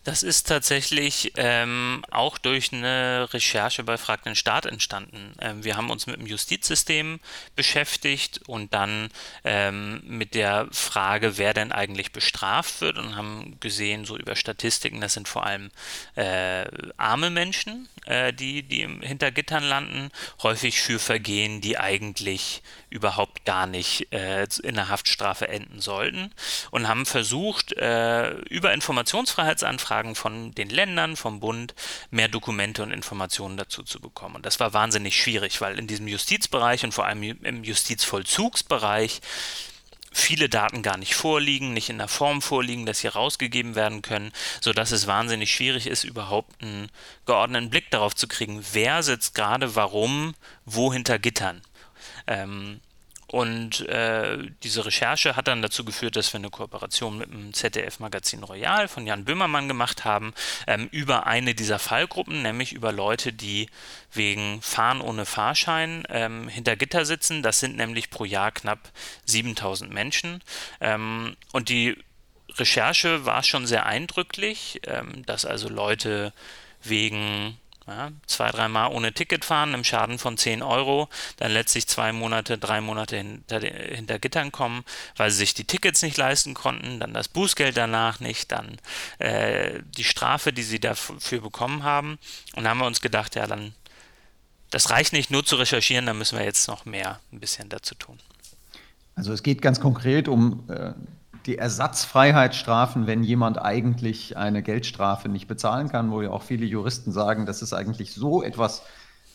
Das 0.04 0.22
ist 0.22 0.46
tatsächlich 0.46 1.32
ähm, 1.36 2.02
auch 2.10 2.38
durch 2.38 2.72
eine 2.72 3.28
Recherche 3.32 3.82
bei 3.82 3.98
Frag 3.98 4.22
den 4.22 4.36
Staat 4.36 4.64
entstanden. 4.64 5.34
Ähm, 5.40 5.64
wir 5.64 5.76
haben 5.76 5.90
uns 5.90 6.06
mit 6.06 6.16
dem 6.16 6.26
Justizsystem 6.26 7.20
beschäftigt 7.56 8.40
und 8.46 8.72
dann 8.72 9.10
ähm, 9.44 10.00
mit 10.04 10.34
der 10.34 10.68
Frage, 10.70 11.36
wer 11.36 11.52
denn 11.52 11.72
eigentlich 11.72 12.12
bestraft 12.12 12.80
wird 12.80 12.96
und 12.96 13.16
haben 13.16 13.58
gesehen, 13.60 14.04
so 14.04 14.16
über 14.16 14.36
Statistiken, 14.36 15.00
das 15.00 15.14
sind 15.14 15.28
vor 15.28 15.44
allem 15.44 15.70
äh, 16.14 16.64
arme 16.96 17.30
Menschen, 17.30 17.88
äh, 18.06 18.32
die, 18.32 18.62
die 18.62 18.88
hinter 19.02 19.30
Gittern 19.30 19.64
landen, 19.64 20.10
häufig 20.42 20.80
für 20.80 20.98
Vergehen, 20.98 21.60
die 21.60 21.76
eigentlich 21.76 22.62
überhaupt 22.88 23.44
gar 23.44 23.66
nicht 23.66 24.12
äh, 24.12 24.46
in 24.62 24.76
der 24.76 24.88
Haftstrafe 24.88 25.48
enden 25.48 25.80
sollten 25.80 26.32
und 26.70 26.88
haben 26.88 27.04
versucht, 27.04 27.72
äh, 27.74 28.30
über 28.48 28.72
Informationsfreiheitsanfragen 28.72 29.87
von 30.14 30.54
den 30.54 30.70
Ländern, 30.70 31.16
vom 31.16 31.40
Bund, 31.40 31.74
mehr 32.10 32.28
Dokumente 32.28 32.82
und 32.82 32.92
Informationen 32.92 33.56
dazu 33.56 33.82
zu 33.82 34.00
bekommen. 34.00 34.36
Und 34.36 34.46
das 34.46 34.60
war 34.60 34.72
wahnsinnig 34.72 35.20
schwierig, 35.20 35.60
weil 35.60 35.78
in 35.78 35.86
diesem 35.86 36.08
Justizbereich 36.08 36.84
und 36.84 36.92
vor 36.92 37.06
allem 37.06 37.22
im 37.22 37.64
Justizvollzugsbereich 37.64 39.20
viele 40.12 40.48
Daten 40.48 40.82
gar 40.82 40.96
nicht 40.96 41.14
vorliegen, 41.14 41.72
nicht 41.72 41.90
in 41.90 41.98
der 41.98 42.08
Form 42.08 42.42
vorliegen, 42.42 42.86
dass 42.86 43.00
sie 43.00 43.08
rausgegeben 43.08 43.74
werden 43.74 44.02
können, 44.02 44.32
sodass 44.60 44.90
es 44.90 45.06
wahnsinnig 45.06 45.52
schwierig 45.52 45.86
ist, 45.86 46.04
überhaupt 46.04 46.62
einen 46.62 46.90
geordneten 47.26 47.70
Blick 47.70 47.90
darauf 47.90 48.14
zu 48.14 48.26
kriegen, 48.26 48.64
wer 48.72 49.02
sitzt 49.02 49.34
gerade 49.34 49.74
warum, 49.74 50.34
wo 50.64 50.92
hinter 50.92 51.18
Gittern. 51.18 51.62
Ähm, 52.26 52.80
und 53.30 53.86
äh, 53.88 54.38
diese 54.62 54.86
Recherche 54.86 55.36
hat 55.36 55.48
dann 55.48 55.60
dazu 55.60 55.84
geführt, 55.84 56.16
dass 56.16 56.32
wir 56.32 56.38
eine 56.38 56.48
Kooperation 56.48 57.18
mit 57.18 57.30
dem 57.30 57.52
ZDF-Magazin 57.52 58.42
Royal 58.42 58.88
von 58.88 59.06
Jan 59.06 59.26
Böhmermann 59.26 59.68
gemacht 59.68 60.06
haben, 60.06 60.32
ähm, 60.66 60.88
über 60.92 61.26
eine 61.26 61.54
dieser 61.54 61.78
Fallgruppen, 61.78 62.40
nämlich 62.40 62.72
über 62.72 62.90
Leute, 62.90 63.34
die 63.34 63.68
wegen 64.12 64.62
Fahren 64.62 65.02
ohne 65.02 65.26
Fahrschein 65.26 66.04
ähm, 66.08 66.48
hinter 66.48 66.74
Gitter 66.76 67.04
sitzen. 67.04 67.42
Das 67.42 67.60
sind 67.60 67.76
nämlich 67.76 68.08
pro 68.08 68.24
Jahr 68.24 68.50
knapp 68.50 68.90
7000 69.26 69.92
Menschen. 69.92 70.42
Ähm, 70.80 71.36
und 71.52 71.68
die 71.68 71.98
Recherche 72.54 73.26
war 73.26 73.42
schon 73.42 73.66
sehr 73.66 73.84
eindrücklich, 73.84 74.80
ähm, 74.86 75.24
dass 75.26 75.44
also 75.44 75.68
Leute 75.68 76.32
wegen 76.82 77.58
ja, 77.88 78.10
zwei, 78.26 78.50
dreimal 78.50 78.92
ohne 78.92 79.12
Ticket 79.12 79.44
fahren, 79.44 79.72
im 79.72 79.82
Schaden 79.82 80.18
von 80.18 80.36
10 80.36 80.62
Euro, 80.62 81.08
dann 81.38 81.52
letztlich 81.52 81.86
zwei 81.86 82.12
Monate, 82.12 82.58
drei 82.58 82.80
Monate 82.80 83.16
hinter, 83.16 83.60
hinter 83.60 84.18
Gittern 84.18 84.52
kommen, 84.52 84.84
weil 85.16 85.30
sie 85.30 85.38
sich 85.38 85.54
die 85.54 85.64
Tickets 85.64 86.02
nicht 86.02 86.16
leisten 86.16 86.54
konnten, 86.54 87.00
dann 87.00 87.14
das 87.14 87.28
Bußgeld 87.28 87.76
danach 87.76 88.20
nicht, 88.20 88.52
dann 88.52 88.76
äh, 89.18 89.80
die 89.96 90.04
Strafe, 90.04 90.52
die 90.52 90.62
sie 90.62 90.80
dafür 90.80 91.40
bekommen 91.40 91.82
haben. 91.82 92.18
Und 92.54 92.64
da 92.64 92.70
haben 92.70 92.78
wir 92.78 92.86
uns 92.86 93.00
gedacht, 93.00 93.34
ja, 93.34 93.46
dann, 93.46 93.72
das 94.70 94.90
reicht 94.90 95.14
nicht 95.14 95.30
nur 95.30 95.44
zu 95.44 95.56
recherchieren, 95.56 96.06
da 96.06 96.12
müssen 96.12 96.38
wir 96.38 96.44
jetzt 96.44 96.68
noch 96.68 96.84
mehr 96.84 97.20
ein 97.32 97.40
bisschen 97.40 97.68
dazu 97.70 97.94
tun. 97.94 98.18
Also 99.14 99.32
es 99.32 99.42
geht 99.42 99.62
ganz 99.62 99.80
konkret 99.80 100.28
um 100.28 100.68
äh, 100.68 100.92
die 101.46 101.58
Ersatzfreiheitsstrafen, 101.58 103.06
wenn 103.06 103.22
jemand 103.22 103.60
eigentlich 103.60 104.36
eine 104.36 104.62
Geldstrafe 104.62 105.28
nicht 105.28 105.48
bezahlen 105.48 105.88
kann, 105.88 106.10
wo 106.10 106.22
ja 106.22 106.30
auch 106.30 106.42
viele 106.42 106.66
Juristen 106.66 107.12
sagen, 107.12 107.46
das 107.46 107.62
ist 107.62 107.72
eigentlich 107.72 108.12
so 108.12 108.42
etwas 108.42 108.82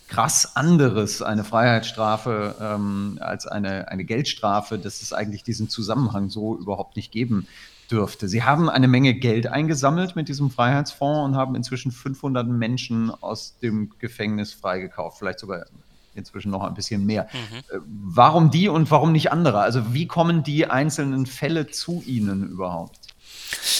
krass 0.07 0.55
anderes, 0.55 1.21
eine 1.21 1.43
Freiheitsstrafe 1.43 2.55
ähm, 2.59 3.17
als 3.21 3.47
eine, 3.47 3.87
eine 3.87 4.03
Geldstrafe, 4.03 4.77
dass 4.77 5.01
es 5.01 5.13
eigentlich 5.13 5.43
diesen 5.43 5.69
Zusammenhang 5.69 6.29
so 6.29 6.55
überhaupt 6.57 6.95
nicht 6.97 7.11
geben 7.11 7.47
dürfte. 7.89 8.27
Sie 8.27 8.43
haben 8.43 8.69
eine 8.69 8.87
Menge 8.87 9.13
Geld 9.13 9.47
eingesammelt 9.47 10.15
mit 10.15 10.27
diesem 10.27 10.49
Freiheitsfonds 10.49 11.25
und 11.25 11.35
haben 11.35 11.55
inzwischen 11.55 11.91
500 11.91 12.47
Menschen 12.47 13.11
aus 13.11 13.57
dem 13.59 13.91
Gefängnis 13.99 14.53
freigekauft, 14.53 15.19
vielleicht 15.19 15.39
sogar 15.39 15.65
inzwischen 16.15 16.51
noch 16.51 16.63
ein 16.63 16.73
bisschen 16.73 17.05
mehr. 17.05 17.27
Mhm. 17.33 17.57
Äh, 17.57 17.79
warum 17.85 18.51
die 18.51 18.69
und 18.69 18.89
warum 18.91 19.11
nicht 19.11 19.31
andere? 19.31 19.59
Also 19.59 19.93
wie 19.93 20.07
kommen 20.07 20.43
die 20.43 20.67
einzelnen 20.67 21.25
Fälle 21.25 21.67
zu 21.67 22.03
Ihnen 22.05 22.49
überhaupt? 22.49 22.99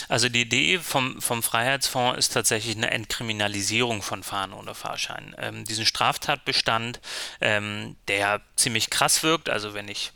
Also 0.07 0.29
die 0.29 0.41
Idee 0.41 0.79
vom, 0.79 1.21
vom 1.21 1.41
Freiheitsfonds 1.41 2.17
ist 2.17 2.33
tatsächlich 2.33 2.75
eine 2.75 2.91
Entkriminalisierung 2.91 4.01
von 4.01 4.23
Fahren 4.23 4.53
ohne 4.53 4.75
Fahrschein. 4.75 5.35
Ähm, 5.37 5.65
diesen 5.65 5.85
Straftatbestand, 5.85 6.99
ähm, 7.41 7.95
der 8.07 8.41
ziemlich 8.55 8.89
krass 8.89 9.23
wirkt, 9.23 9.49
also 9.49 9.73
wenn 9.73 9.87
ich 9.87 10.11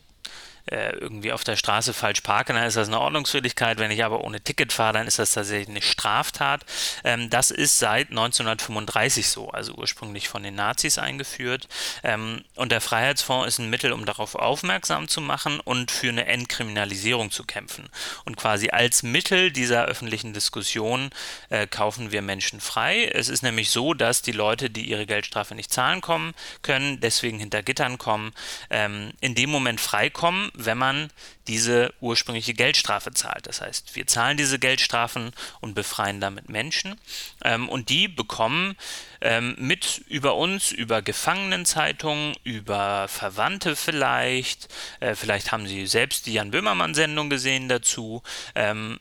äh, 0.72 0.92
irgendwie 0.98 1.32
auf 1.32 1.44
der 1.44 1.56
Straße 1.56 1.94
falsch 1.94 2.22
parke, 2.22 2.54
dann 2.54 2.64
ist 2.64 2.78
das 2.78 2.88
eine 2.88 3.00
Ordnungswidrigkeit. 3.00 3.80
Wenn 3.80 3.92
ich 3.92 4.04
aber 4.04 4.24
ohne 4.24 4.42
Ticket 4.42 4.74
fahre, 4.74 4.94
dann 4.94 5.08
ist 5.08 5.20
das 5.20 5.32
tatsächlich 5.32 5.70
eine 5.70 5.82
Straftat. 5.82 6.66
Ähm, 7.04 7.30
das 7.30 7.52
ist 7.52 7.80
seit 7.80 8.10
1935 8.10 9.30
so, 9.30 9.50
also 9.50 9.74
ursprünglich 9.74 10.28
von 10.30 10.44
den 10.44 10.56
Nazis 10.56 10.98
eingeführt. 10.98 11.68
Ähm, 12.04 12.44
und 12.56 12.72
der 12.72 12.82
Freiheitsfonds 12.82 13.48
ist 13.48 13.60
ein 13.60 13.70
Mittel, 13.70 13.92
um 13.92 14.06
darauf 14.06 14.36
aufmerksam 14.36 15.08
zu 15.08 15.22
machen 15.22 15.60
und 15.60 15.92
für 15.92 16.10
eine 16.10 16.26
Entkriminalisierung 16.26 17.32
zu 17.32 17.44
kämpfen. 17.44 17.90
Und 18.26 18.38
quasi 18.38 18.70
als 18.70 19.04
Mittel 19.04 19.52
dieser 19.52 19.86
öffentlichen 19.86 20.34
Diskussion 20.34 21.10
äh, 21.50 21.68
kaufen 21.68 22.12
wir 22.12 22.22
Menschen 22.22 22.60
frei. 22.60 23.06
Es 23.06 23.30
ist 23.30 23.42
nämlich 23.42 23.70
so, 23.70 23.94
dass 23.94 24.22
die 24.22 24.32
Leute, 24.32 24.70
die 24.70 24.90
ihre 24.90 25.06
Geldstrafe 25.06 25.56
nicht 25.56 25.72
zahlen 25.72 26.02
kommen 26.02 26.34
können, 26.62 27.00
deswegen 27.00 27.40
hinter 27.40 27.64
Gittern 27.64 27.98
kommen, 27.98 28.34
ähm, 28.70 29.12
in 29.22 29.36
dem 29.36 29.50
Moment 29.50 29.80
freikommen, 29.80 30.52
wenn 30.58 30.78
man 30.78 31.10
diese 31.48 31.94
ursprüngliche 32.02 32.54
Geldstrafe 32.54 33.12
zahlt. 33.12 33.48
Das 33.48 33.62
heißt, 33.62 33.96
wir 33.96 34.08
zahlen 34.08 34.38
diese 34.38 34.60
Geldstrafen 34.60 35.32
und 35.62 35.76
befreien 35.76 36.20
damit 36.20 36.50
Menschen. 36.50 37.00
Ähm, 37.44 37.70
und 37.70 37.90
die 37.90 38.08
bekommen 38.08 38.76
ähm, 39.22 39.56
mit 39.58 40.04
über 40.08 40.36
uns, 40.36 40.72
über 40.72 41.02
Gefangenenzeitungen, 41.02 42.36
über 42.44 43.08
Verwandte 43.08 43.76
vielleicht, 43.76 44.68
äh, 45.00 45.16
vielleicht 45.16 45.52
haben 45.52 45.68
sie 45.68 45.88
selbst 45.88 46.26
die 46.26 46.34
Jan 46.34 46.52
Böhmermann-Sendung 46.52 47.30
gesehen 47.30 47.70
dazu, 47.70 48.24
ähm, 48.56 49.00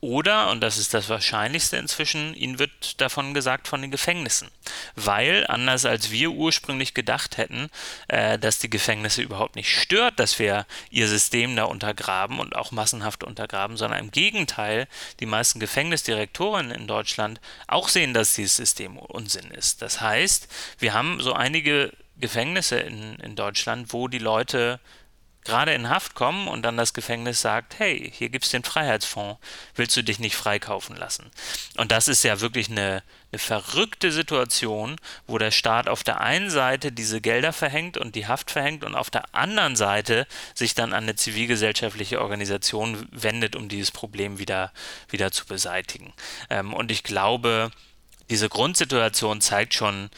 oder, 0.00 0.50
und 0.50 0.60
das 0.60 0.76
ist 0.76 0.92
das 0.92 1.08
Wahrscheinlichste 1.08 1.78
inzwischen, 1.78 2.34
ihnen 2.34 2.58
wird 2.58 3.00
davon 3.00 3.32
gesagt 3.32 3.66
von 3.66 3.80
den 3.80 3.90
Gefängnissen. 3.90 4.48
Weil, 4.94 5.46
anders 5.46 5.84
als 5.86 6.10
wir 6.10 6.30
ursprünglich 6.30 6.92
gedacht 6.92 7.38
hätten, 7.38 7.70
äh, 8.08 8.38
dass 8.38 8.58
die 8.58 8.68
Gefängnisse 8.68 9.22
überhaupt 9.22 9.56
nicht 9.56 9.74
stört, 9.74 10.20
dass 10.20 10.38
wir 10.38 10.66
ihr 10.90 11.08
System 11.08 11.56
da 11.56 11.64
untergraben 11.64 12.40
und 12.40 12.54
auch 12.54 12.72
massenhaft 12.72 13.24
untergraben, 13.24 13.76
sondern 13.78 14.00
im 14.00 14.10
Gegenteil, 14.10 14.86
die 15.20 15.26
meisten 15.26 15.60
Gefängnisdirektoren 15.60 16.70
in 16.70 16.86
Deutschland 16.86 17.40
auch 17.66 17.88
sehen, 17.88 18.12
dass 18.12 18.34
dieses 18.34 18.56
System 18.56 18.98
Unsinn 18.98 19.50
ist. 19.50 19.80
Das 19.80 20.02
heißt, 20.02 20.48
wir 20.78 20.92
haben 20.92 21.22
so 21.22 21.32
einige 21.32 21.92
Gefängnisse 22.18 22.78
in, 22.78 23.16
in 23.16 23.34
Deutschland, 23.34 23.92
wo 23.92 24.08
die 24.08 24.18
Leute 24.18 24.78
gerade 25.46 25.72
in 25.72 25.88
Haft 25.88 26.14
kommen 26.14 26.48
und 26.48 26.62
dann 26.62 26.76
das 26.76 26.92
Gefängnis 26.92 27.40
sagt, 27.40 27.78
hey, 27.78 28.12
hier 28.14 28.28
gibt 28.28 28.44
es 28.44 28.50
den 28.50 28.64
Freiheitsfonds, 28.64 29.40
willst 29.74 29.96
du 29.96 30.02
dich 30.02 30.18
nicht 30.18 30.36
freikaufen 30.36 30.96
lassen? 30.96 31.30
Und 31.76 31.92
das 31.92 32.08
ist 32.08 32.22
ja 32.22 32.40
wirklich 32.40 32.70
eine, 32.70 33.02
eine 33.32 33.36
eine 33.36 33.38
verrückte 33.38 34.12
Situation, 34.12 34.96
wo 35.26 35.36
der 35.36 35.50
Staat 35.50 35.88
auf 35.88 36.02
der 36.02 36.20
einen 36.20 36.48
Seite 36.48 36.90
diese 36.90 37.20
Gelder 37.20 37.52
verhängt 37.52 37.98
und 37.98 38.14
die 38.14 38.26
Haft 38.26 38.50
verhängt 38.50 38.82
und 38.82 38.94
auf 38.94 39.10
der 39.10 39.34
anderen 39.34 39.76
Seite 39.76 40.26
sich 40.54 40.74
dann 40.74 40.92
an 40.94 41.04
eine 41.04 41.16
zivilgesellschaftliche 41.16 42.20
Organisation 42.22 43.06
wendet, 43.10 43.54
um 43.54 43.68
dieses 43.68 43.90
Problem 43.90 44.38
wieder, 44.38 44.72
wieder 45.10 45.32
zu 45.32 45.44
beseitigen. 45.44 46.14
Ähm, 46.48 46.72
und 46.72 46.90
ich 46.90 47.02
glaube, 47.02 47.70
diese 48.30 48.48
Grundsituation 48.48 49.40
zeigt 49.42 49.74
schon, 49.74 50.08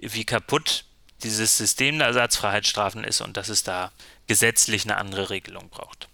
wie 0.00 0.24
kaputt 0.24 0.84
dieses 1.22 1.56
System 1.56 1.98
der 1.98 2.08
Ersatzfreiheitsstrafen 2.08 3.04
ist 3.04 3.20
und 3.20 3.36
dass 3.36 3.48
es 3.48 3.62
da 3.62 3.92
gesetzlich 4.26 4.84
eine 4.84 4.96
andere 4.96 5.30
Regelung 5.30 5.68
braucht. 5.68 6.08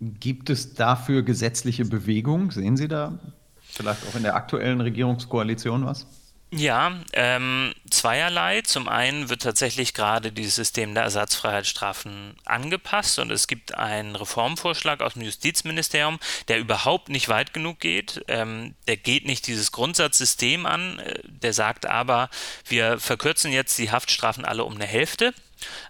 Gibt 0.00 0.50
es 0.50 0.74
dafür 0.74 1.22
gesetzliche 1.22 1.84
Bewegung? 1.84 2.50
Sehen 2.50 2.76
Sie 2.76 2.88
da 2.88 3.18
vielleicht 3.62 4.06
auch 4.06 4.14
in 4.14 4.22
der 4.22 4.34
aktuellen 4.34 4.80
Regierungskoalition 4.80 5.84
was? 5.86 6.06
Ja, 6.50 6.92
ähm, 7.12 7.74
zweierlei. 7.90 8.62
Zum 8.62 8.88
einen 8.88 9.28
wird 9.28 9.42
tatsächlich 9.42 9.92
gerade 9.92 10.32
dieses 10.32 10.54
System 10.54 10.94
der 10.94 11.02
Ersatzfreiheitsstrafen 11.02 12.36
angepasst 12.46 13.18
und 13.18 13.30
es 13.30 13.48
gibt 13.48 13.74
einen 13.74 14.16
Reformvorschlag 14.16 15.02
aus 15.02 15.12
dem 15.12 15.22
Justizministerium, 15.22 16.18
der 16.48 16.58
überhaupt 16.58 17.10
nicht 17.10 17.28
weit 17.28 17.52
genug 17.52 17.80
geht. 17.80 18.24
Ähm, 18.28 18.74
der 18.86 18.96
geht 18.96 19.26
nicht 19.26 19.46
dieses 19.46 19.72
Grundsatzsystem 19.72 20.64
an, 20.64 21.00
äh, 21.00 21.20
der 21.24 21.52
sagt 21.52 21.84
aber, 21.84 22.30
wir 22.66 22.98
verkürzen 22.98 23.52
jetzt 23.52 23.76
die 23.76 23.90
Haftstrafen 23.90 24.46
alle 24.46 24.64
um 24.64 24.74
eine 24.74 24.86
Hälfte. 24.86 25.34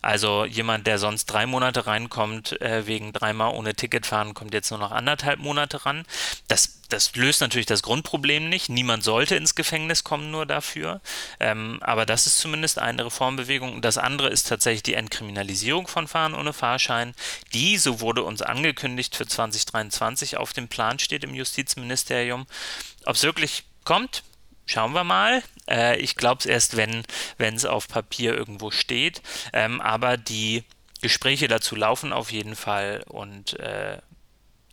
Also 0.02 0.44
jemand, 0.44 0.87
der 0.87 0.98
sonst 0.98 1.26
drei 1.26 1.46
Monate 1.46 1.87
reinkommt, 1.87 2.61
äh, 2.61 2.87
wegen 2.87 3.12
dreimal 3.12 3.54
ohne 3.54 3.74
Ticket 3.74 4.07
fahren, 4.07 4.35
kommt 4.35 4.54
jetzt 4.54 4.70
nur 4.70 4.78
noch 4.78 4.92
anderthalb 4.92 5.38
Monate 5.38 5.85
ran. 5.85 6.04
Das, 6.48 6.81
das 6.88 7.14
löst 7.16 7.40
natürlich 7.40 7.66
das 7.66 7.83
Grundproblem 7.83 8.48
nicht. 8.48 8.68
Niemand 8.68 9.04
sollte 9.04 9.37
ins 9.37 9.54
Gefängnis 9.54 10.04
kommen 10.04 10.31
nur 10.31 10.46
dafür. 10.46 11.00
Ähm, 11.40 11.78
aber 11.83 12.07
das 12.07 12.26
ist 12.26 12.38
zumindest 12.38 12.78
eine 12.78 13.07
Reformbewegung. 13.07 13.83
Das 13.83 13.98
andere 13.98 14.28
ist 14.28 14.48
tatsächlich 14.48 14.83
die 14.83 14.94
Entkriminalisierung 14.94 15.87
von 15.87 16.09
Fahren 16.09 16.35
ohne 16.35 16.52
Fahrschein, 16.52 17.14
die, 17.52 17.78
so 17.78 18.00
wurde 18.00 18.22
uns 18.22 18.42
angekündigt, 18.42 19.16
für 19.16 19.26
2023 19.26 20.37
auf 20.37 20.52
dem 20.52 20.68
Plan 20.68 20.98
steht 20.98 21.24
im 21.24 21.35
Justizministerium. 21.35 22.46
Ob 23.04 23.16
es 23.16 23.22
wirklich 23.22 23.64
kommt, 23.85 24.22
Schauen 24.68 24.92
wir 24.92 25.02
mal. 25.02 25.42
Äh, 25.66 25.98
ich 25.98 26.14
glaube 26.14 26.40
es 26.40 26.46
erst, 26.46 26.76
wenn 26.76 27.04
es 27.38 27.64
auf 27.64 27.88
Papier 27.88 28.37
irgendwo 28.37 28.70
steht. 28.70 29.22
Ähm, 29.54 29.81
aber 29.81 30.18
die 30.18 30.62
Gespräche 31.00 31.48
dazu 31.48 31.74
laufen 31.74 32.12
auf 32.12 32.31
jeden 32.31 32.54
Fall 32.54 33.02
und 33.09 33.59
äh, 33.61 33.96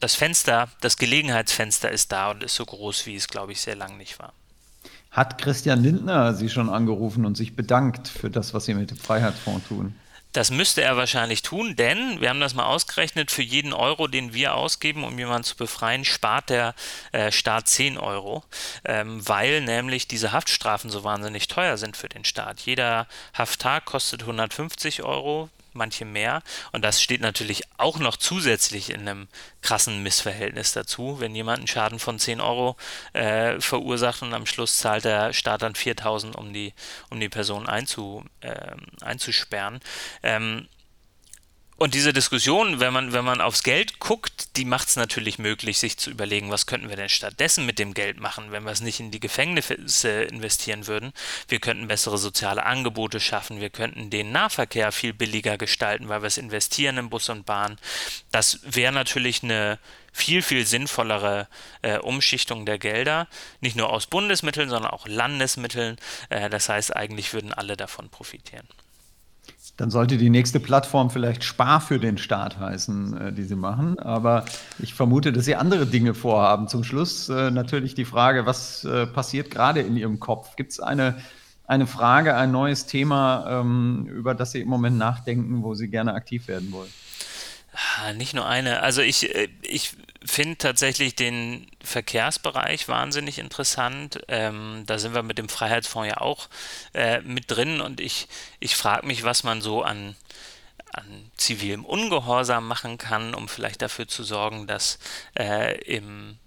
das 0.01 0.15
Fenster, 0.15 0.67
das 0.81 0.97
Gelegenheitsfenster 0.97 1.89
ist 1.89 2.11
da 2.11 2.31
und 2.31 2.43
ist 2.43 2.55
so 2.55 2.65
groß, 2.65 3.05
wie 3.05 3.15
es, 3.15 3.29
glaube 3.29 3.53
ich, 3.53 3.61
sehr 3.61 3.77
lang 3.77 3.97
nicht 3.97 4.19
war. 4.19 4.33
Hat 5.11 5.37
Christian 5.37 5.81
Lindner 5.81 6.33
Sie 6.33 6.49
schon 6.49 6.69
angerufen 6.69 7.25
und 7.25 7.37
sich 7.37 7.55
bedankt 7.55 8.09
für 8.09 8.29
das, 8.29 8.53
was 8.53 8.65
Sie 8.65 8.73
mit 8.73 8.91
dem 8.91 8.97
Freiheitsfonds 8.97 9.69
tun? 9.69 9.95
Das 10.35 10.51
müsste 10.51 10.81
er 10.81 10.97
wahrscheinlich 10.97 11.43
tun, 11.43 11.77
denn 11.77 12.19
wir 12.19 12.27
haben 12.27 12.41
das 12.41 12.55
mal 12.55 12.65
ausgerechnet, 12.65 13.31
für 13.31 13.41
jeden 13.41 13.71
Euro, 13.71 14.07
den 14.07 14.33
wir 14.33 14.55
ausgeben, 14.55 15.05
um 15.05 15.17
jemanden 15.17 15.45
zu 15.45 15.55
befreien, 15.55 16.03
spart 16.03 16.49
der 16.49 16.75
äh, 17.13 17.31
Staat 17.31 17.69
10 17.69 17.97
Euro, 17.97 18.43
ähm, 18.83 19.25
weil 19.25 19.61
nämlich 19.61 20.09
diese 20.09 20.33
Haftstrafen 20.33 20.89
so 20.89 21.05
wahnsinnig 21.05 21.47
teuer 21.47 21.77
sind 21.77 21.95
für 21.95 22.09
den 22.09 22.25
Staat. 22.25 22.59
Jeder 22.59 23.07
Hafttag 23.33 23.85
kostet 23.85 24.23
150 24.23 25.03
Euro, 25.03 25.49
manche 25.75 26.05
mehr. 26.05 26.41
Und 26.71 26.83
das 26.83 27.01
steht 27.01 27.21
natürlich 27.21 27.63
auch 27.77 27.99
noch 27.99 28.17
zusätzlich 28.17 28.89
in 28.89 29.01
einem 29.01 29.27
krassen 29.61 30.03
Missverhältnis 30.03 30.73
dazu. 30.73 31.19
Wenn 31.19 31.35
jemand 31.35 31.59
einen 31.59 31.67
Schaden 31.67 31.99
von 31.99 32.19
10 32.19 32.41
Euro 32.41 32.75
äh, 33.13 33.59
verursacht 33.59 34.21
und 34.21 34.33
am 34.33 34.45
Schluss 34.45 34.77
zahlt 34.77 35.05
der 35.05 35.33
Staat 35.33 35.61
dann 35.61 35.75
4000, 35.75 36.35
um 36.35 36.53
die, 36.53 36.73
um 37.09 37.19
die 37.19 37.29
Person 37.29 37.67
einzu, 37.67 38.23
äh, 38.41 38.75
einzusperren. 39.01 39.79
Ähm, 40.23 40.67
und 41.77 41.93
diese 41.93 42.13
Diskussion, 42.13 42.79
wenn 42.79 42.93
man, 42.93 43.11
wenn 43.11 43.25
man 43.25 43.41
aufs 43.41 43.61
Geld 43.61 43.99
guckt, 43.99 44.55
die 44.55 44.63
macht 44.63 44.87
es 44.87 44.95
natürlich 44.95 45.39
möglich, 45.39 45.77
sich 45.77 45.97
zu 45.97 46.09
überlegen, 46.09 46.49
was 46.49 46.67
könnten 46.67 46.87
wir 46.87 46.95
denn 46.95 47.09
stattdessen 47.09 47.65
mit 47.65 47.79
dem 47.79 47.93
Geld 47.93 48.17
machen, 48.17 48.51
wenn 48.51 48.63
wir 48.63 48.71
es 48.71 48.79
nicht 48.79 49.01
in 49.01 49.11
die 49.11 49.19
Gefängnisse 49.19 50.23
investieren 50.23 50.87
würden. 50.87 51.11
Wir 51.49 51.59
könnten 51.59 51.89
bessere 51.89 52.17
soziale 52.17 52.65
Angebote 52.65 53.19
schaffen, 53.19 53.59
wir 53.59 53.69
könnten 53.69 54.09
den 54.09 54.31
Nahverkehr 54.31 54.93
viel 54.93 55.11
billiger 55.11 55.57
gestalten, 55.57 56.07
weil 56.07 56.21
wir 56.21 56.27
es 56.27 56.37
investieren 56.37 56.97
in 56.97 57.09
Bus 57.09 57.27
und 57.27 57.45
Bahn. 57.45 57.77
Das 58.31 58.59
wäre 58.63 58.93
natürlich 58.93 59.43
eine 59.43 59.77
viel, 60.13 60.41
viel 60.41 60.65
sinnvollere 60.65 61.49
äh, 61.81 61.97
Umschichtung 61.97 62.65
der 62.65 62.79
Gelder, 62.79 63.27
nicht 63.59 63.75
nur 63.75 63.89
aus 63.89 64.07
Bundesmitteln, 64.07 64.69
sondern 64.69 64.91
auch 64.91 65.07
Landesmitteln. 65.07 65.97
Äh, 66.29 66.49
das 66.49 66.69
heißt, 66.69 66.95
eigentlich 66.95 67.33
würden 67.33 67.51
alle 67.51 67.75
davon 67.75 68.07
profitieren. 68.07 68.65
Dann 69.77 69.89
sollte 69.89 70.17
die 70.17 70.29
nächste 70.29 70.59
Plattform 70.59 71.09
vielleicht 71.09 71.43
Spar 71.43 71.81
für 71.81 71.99
den 71.99 72.17
Staat 72.17 72.59
heißen, 72.59 73.17
äh, 73.17 73.33
die 73.33 73.43
Sie 73.43 73.55
machen. 73.55 73.99
Aber 73.99 74.45
ich 74.79 74.93
vermute, 74.93 75.33
dass 75.33 75.45
Sie 75.45 75.55
andere 75.55 75.85
Dinge 75.85 76.13
vorhaben. 76.13 76.67
Zum 76.67 76.83
Schluss 76.83 77.27
äh, 77.29 77.51
natürlich 77.51 77.93
die 77.93 78.05
Frage, 78.05 78.45
was 78.45 78.85
äh, 78.85 79.05
passiert 79.05 79.51
gerade 79.51 79.81
in 79.81 79.97
Ihrem 79.97 80.19
Kopf? 80.19 80.55
Gibt 80.55 80.71
es 80.71 80.79
eine, 80.79 81.17
eine 81.67 81.87
Frage, 81.87 82.35
ein 82.35 82.51
neues 82.51 82.85
Thema, 82.85 83.45
ähm, 83.49 84.07
über 84.07 84.33
das 84.33 84.51
Sie 84.51 84.61
im 84.61 84.69
Moment 84.69 84.97
nachdenken, 84.97 85.63
wo 85.63 85.73
Sie 85.73 85.89
gerne 85.89 86.13
aktiv 86.13 86.47
werden 86.47 86.71
wollen? 86.71 86.91
Ah, 87.73 88.13
nicht 88.13 88.33
nur 88.33 88.47
eine. 88.47 88.81
Also 88.81 89.01
ich, 89.01 89.29
ich 89.61 89.97
finde 90.25 90.57
tatsächlich 90.57 91.15
den 91.15 91.67
Verkehrsbereich 91.83 92.87
wahnsinnig 92.87 93.39
interessant. 93.39 94.19
Ähm, 94.27 94.83
da 94.85 94.97
sind 94.97 95.13
wir 95.13 95.23
mit 95.23 95.37
dem 95.37 95.49
Freiheitsfonds 95.49 96.09
ja 96.09 96.21
auch 96.21 96.49
äh, 96.93 97.21
mit 97.21 97.51
drin 97.51 97.81
und 97.81 97.99
ich, 97.99 98.27
ich 98.59 98.75
frage 98.75 99.05
mich, 99.05 99.23
was 99.23 99.43
man 99.43 99.61
so 99.61 99.83
an, 99.83 100.15
an 100.91 101.31
zivilem 101.37 101.85
Ungehorsam 101.85 102.67
machen 102.67 102.97
kann, 102.97 103.35
um 103.35 103.47
vielleicht 103.47 103.81
dafür 103.81 104.07
zu 104.07 104.23
sorgen, 104.23 104.67
dass 104.67 104.99
äh, 105.37 105.79
im 105.81 106.39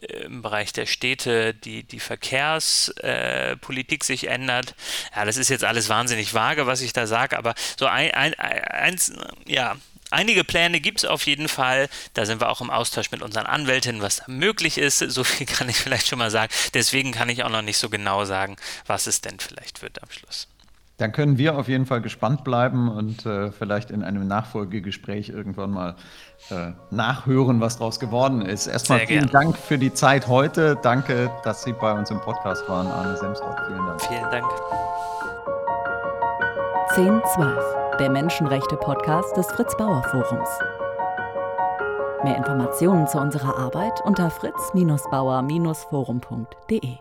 im 0.00 0.42
Bereich 0.42 0.72
der 0.72 0.86
Städte 0.86 1.54
die, 1.54 1.84
die 1.84 2.00
Verkehrspolitik 2.00 4.02
äh, 4.02 4.06
sich 4.06 4.28
ändert. 4.28 4.74
Ja, 5.14 5.24
das 5.24 5.36
ist 5.36 5.48
jetzt 5.48 5.64
alles 5.64 5.88
wahnsinnig 5.88 6.34
vage, 6.34 6.66
was 6.66 6.80
ich 6.80 6.92
da 6.92 7.06
sage, 7.06 7.38
aber 7.38 7.54
so 7.78 7.86
ein, 7.86 8.10
ein, 8.12 8.34
eins, 8.34 9.12
ja, 9.46 9.76
Einige 10.12 10.44
Pläne 10.44 10.80
gibt 10.80 10.98
es 10.98 11.04
auf 11.04 11.26
jeden 11.26 11.48
Fall. 11.48 11.88
Da 12.14 12.26
sind 12.26 12.40
wir 12.40 12.50
auch 12.50 12.60
im 12.60 12.70
Austausch 12.70 13.10
mit 13.10 13.22
unseren 13.22 13.46
Anwältinnen, 13.46 14.02
was 14.02 14.16
da 14.16 14.24
möglich 14.28 14.78
ist. 14.78 14.98
So 14.98 15.24
viel 15.24 15.46
kann 15.56 15.68
ich 15.68 15.76
vielleicht 15.76 16.06
schon 16.06 16.18
mal 16.18 16.30
sagen. 16.30 16.52
Deswegen 16.74 17.12
kann 17.12 17.28
ich 17.28 17.44
auch 17.44 17.50
noch 17.50 17.62
nicht 17.62 17.78
so 17.78 17.88
genau 17.88 18.24
sagen, 18.24 18.56
was 18.86 19.06
es 19.06 19.20
denn 19.20 19.38
vielleicht 19.38 19.82
wird 19.82 20.02
am 20.02 20.10
Schluss. 20.10 20.48
Dann 20.98 21.10
können 21.10 21.38
wir 21.38 21.56
auf 21.56 21.66
jeden 21.68 21.86
Fall 21.86 22.00
gespannt 22.00 22.44
bleiben 22.44 22.88
und 22.88 23.26
äh, 23.26 23.50
vielleicht 23.50 23.90
in 23.90 24.04
einem 24.04 24.28
Nachfolgegespräch 24.28 25.30
irgendwann 25.30 25.70
mal 25.70 25.96
äh, 26.50 26.72
nachhören, 26.90 27.60
was 27.60 27.78
daraus 27.78 27.98
geworden 27.98 28.42
ist. 28.42 28.66
Erstmal 28.66 28.98
Sehr 28.98 29.08
vielen 29.08 29.26
gern. 29.26 29.32
Dank 29.32 29.56
für 29.56 29.78
die 29.78 29.92
Zeit 29.92 30.28
heute. 30.28 30.78
Danke, 30.82 31.30
dass 31.42 31.64
Sie 31.64 31.72
bei 31.72 31.92
uns 31.92 32.10
im 32.10 32.20
Podcast 32.20 32.68
waren, 32.68 32.86
Arne 32.86 33.16
Semsrott. 33.16 33.56
Vielen 33.66 33.86
Dank. 33.86 34.02
Vielen 34.02 34.30
Dank. 34.30 34.46
1012 36.94 37.81
der 37.98 38.10
Menschenrechte-Podcast 38.10 39.36
des 39.36 39.46
Fritz 39.52 39.76
Bauer 39.76 40.02
Forums. 40.04 40.48
Mehr 42.24 42.38
Informationen 42.38 43.06
zu 43.06 43.18
unserer 43.18 43.58
Arbeit 43.58 44.00
unter 44.04 44.30
fritz-bauer-forum.de. 44.30 46.96